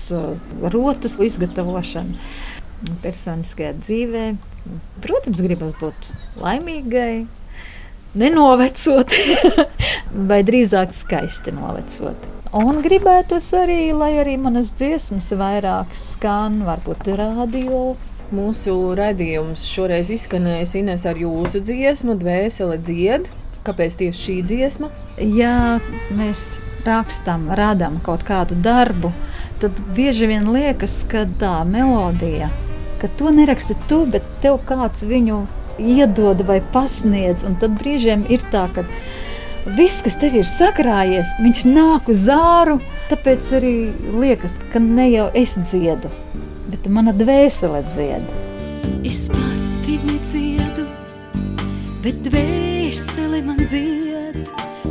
rotas 0.71 1.17
izgatavošanu 1.19 2.15
personiskajā 3.03 3.73
dzīvē. 3.81 4.25
Protams, 5.03 5.41
gribas 5.43 5.73
būt 5.81 6.07
laimīgai, 6.39 7.25
nenovecot, 8.21 9.17
vai 10.29 10.39
drīzāk 10.47 10.95
skaisti 10.95 11.53
novecot. 11.57 12.29
Un 12.51 12.81
gribētos 12.83 13.45
arī, 13.55 13.93
lai 13.95 14.13
arī 14.19 14.37
manas 14.39 14.73
dziesmas 14.75 15.29
vairāk 15.39 15.93
skan, 15.95 16.61
varbūt 16.67 17.11
radio. 17.19 17.93
Mūsu 18.31 18.73
redzējums 18.95 19.63
šoreiz 19.67 20.11
izskanējis 20.15 20.75
Ines 20.79 21.03
ar 21.07 21.19
jūsu 21.19 21.59
dziesmu, 21.67 22.15
Dvēsele 22.19 22.77
dzied. 22.79 23.27
Kāpēc 23.61 23.97
tieši 23.99 24.21
šī 24.25 24.35
dziesma? 24.49 24.89
Ja 25.21 25.77
mēs 26.17 26.57
rakstām, 26.85 27.49
radām 27.53 27.99
kaut 28.01 28.23
kādu 28.25 28.55
darbu, 28.57 29.11
tad 29.61 29.77
bieži 29.95 30.31
vien 30.31 30.47
liekas, 30.49 31.01
ka 31.09 31.27
tā 31.41 31.59
melodija, 31.69 32.49
ka 33.01 33.09
to 33.19 33.33
neraksti 33.35 33.77
tu, 33.89 34.03
bet 34.09 34.25
tev 34.41 34.57
kāds 34.65 35.05
viņu 35.05 35.43
iedod 35.81 36.41
vai 36.47 36.57
pasniedz. 36.73 37.45
Un 37.45 37.59
tad 37.61 37.77
brīžiem 37.77 38.25
ir 38.33 38.41
tā, 38.53 38.65
ka 38.73 38.85
viss, 39.77 40.01
kas 40.01 40.17
tev 40.21 40.39
ir 40.41 40.49
sakrājies, 40.49 41.35
viņš 41.43 41.63
nāk 41.69 42.09
uz 42.09 42.25
zāru. 42.25 42.79
Tāpēc 43.13 43.51
arī 43.59 43.75
liekas, 44.23 44.57
ka 44.73 44.81
ne 44.81 45.05
jau 45.11 45.29
es 45.37 45.53
dziedu, 45.59 46.09
bet 46.71 46.89
mana 46.89 47.13
dvēsele 47.13 47.85
dzied. 47.93 48.35
Es 49.05 49.27
pati 49.29 50.01
nedziedu, 50.07 50.89
bet 52.01 52.25
dvēsele 52.25 52.70
dvēsele 52.91 53.37
man 53.47 53.59
dzied 53.63 54.49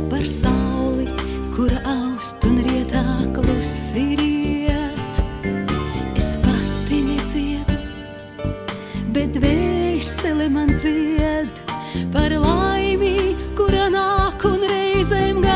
par 0.09 0.23
sauli, 0.25 1.05
kura 1.53 1.77
aust 1.85 2.41
un 2.49 2.57
rietā 2.65 3.03
klusi 3.35 4.15
riet. 4.17 5.19
Es 6.17 6.31
pati 6.41 7.03
nedziedu, 7.05 7.77
bet 9.13 9.37
dvēsele 9.37 10.49
man 10.49 10.73
dzied 10.81 11.61
par 12.09 12.33
laimi, 12.33 13.37
kura 13.53 13.85
nāk 13.93 14.49
un 14.49 14.65
reizēm 14.65 15.37
garām 15.37 15.50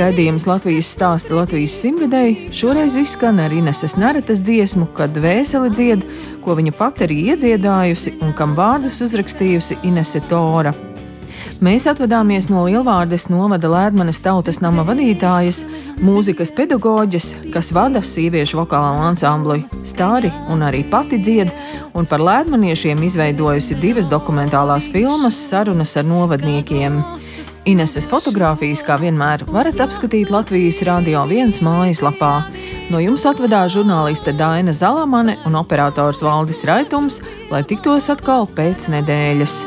Radījums 0.00 0.46
Latvijas 0.48 0.88
stāsta 0.94 1.34
Latvijas 1.36 1.74
simtgadēji 1.82 2.48
šoreiz 2.56 2.94
izskan 2.96 3.40
ar 3.44 3.52
Ineses 3.52 3.98
Neretas 4.00 4.40
dziesmu, 4.46 4.86
kad 4.96 5.12
vēseli 5.20 5.68
dzied, 5.76 6.06
ko 6.40 6.56
viņa 6.56 6.72
pati 6.78 7.04
arī 7.04 7.18
iedziedājusi 7.34 8.16
un 8.24 8.32
kam 8.36 8.56
vārdus 8.56 9.02
uzrakstījusi 9.04 9.82
Inese 9.90 10.22
Tora. 10.30 10.72
Mēs 11.60 11.84
atvadāmies 11.90 12.46
no 12.48 12.62
Lielvārdes 12.64 13.26
novada 13.28 13.68
Lēdmanes 13.68 14.22
tautas 14.24 14.62
nama 14.64 14.80
vadītājas, 14.88 15.58
mūzikas 16.00 16.54
pedagoģes, 16.56 17.26
kas 17.52 17.68
vada 17.76 18.00
sieviešu 18.00 18.62
vokālo 18.62 19.02
ansambli 19.04 19.66
Stāri 19.68 20.30
un 20.48 20.64
arī 20.64 20.80
pati 20.88 21.18
dzied, 21.20 21.50
un 21.92 22.08
par 22.08 22.24
lēdmaniešiem 22.24 23.02
izveidojusi 23.04 23.76
divas 23.82 24.08
dokumentālās 24.08 24.88
filmas 24.88 25.36
sarunas 25.50 25.92
ar 26.00 26.08
novadniekiem. 26.08 26.96
Ineses 27.68 28.08
fotografijas, 28.08 28.80
kā 28.86 28.96
vienmēr, 29.02 29.44
varat 29.52 29.82
apskatīt 29.84 30.32
Latvijas 30.32 30.80
Rādio 30.88 31.26
1 31.28 31.60
mājaslapā. 31.66 32.32
No 32.88 33.02
jums 33.04 33.26
atvedās 33.28 33.74
žurnāliste 33.76 34.32
Daina 34.32 34.72
Zalamane 34.72 35.36
un 35.44 35.60
operators 35.60 36.24
Valdis 36.24 36.64
Raitums, 36.64 37.20
lai 37.52 37.60
tiktos 37.68 38.08
atkal 38.16 38.48
pēc 38.56 38.88
nedēļas. 38.96 39.60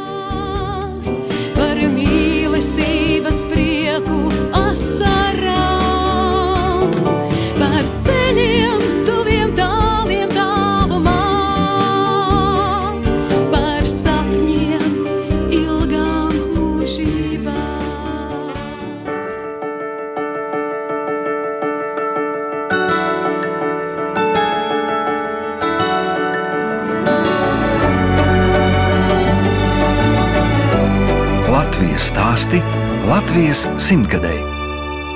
Simtgadēji 33.84 34.54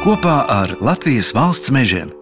kopā 0.04 0.38
ar 0.48 0.78
Latvijas 0.80 1.34
valsts 1.36 1.74
mežiem. 1.74 2.14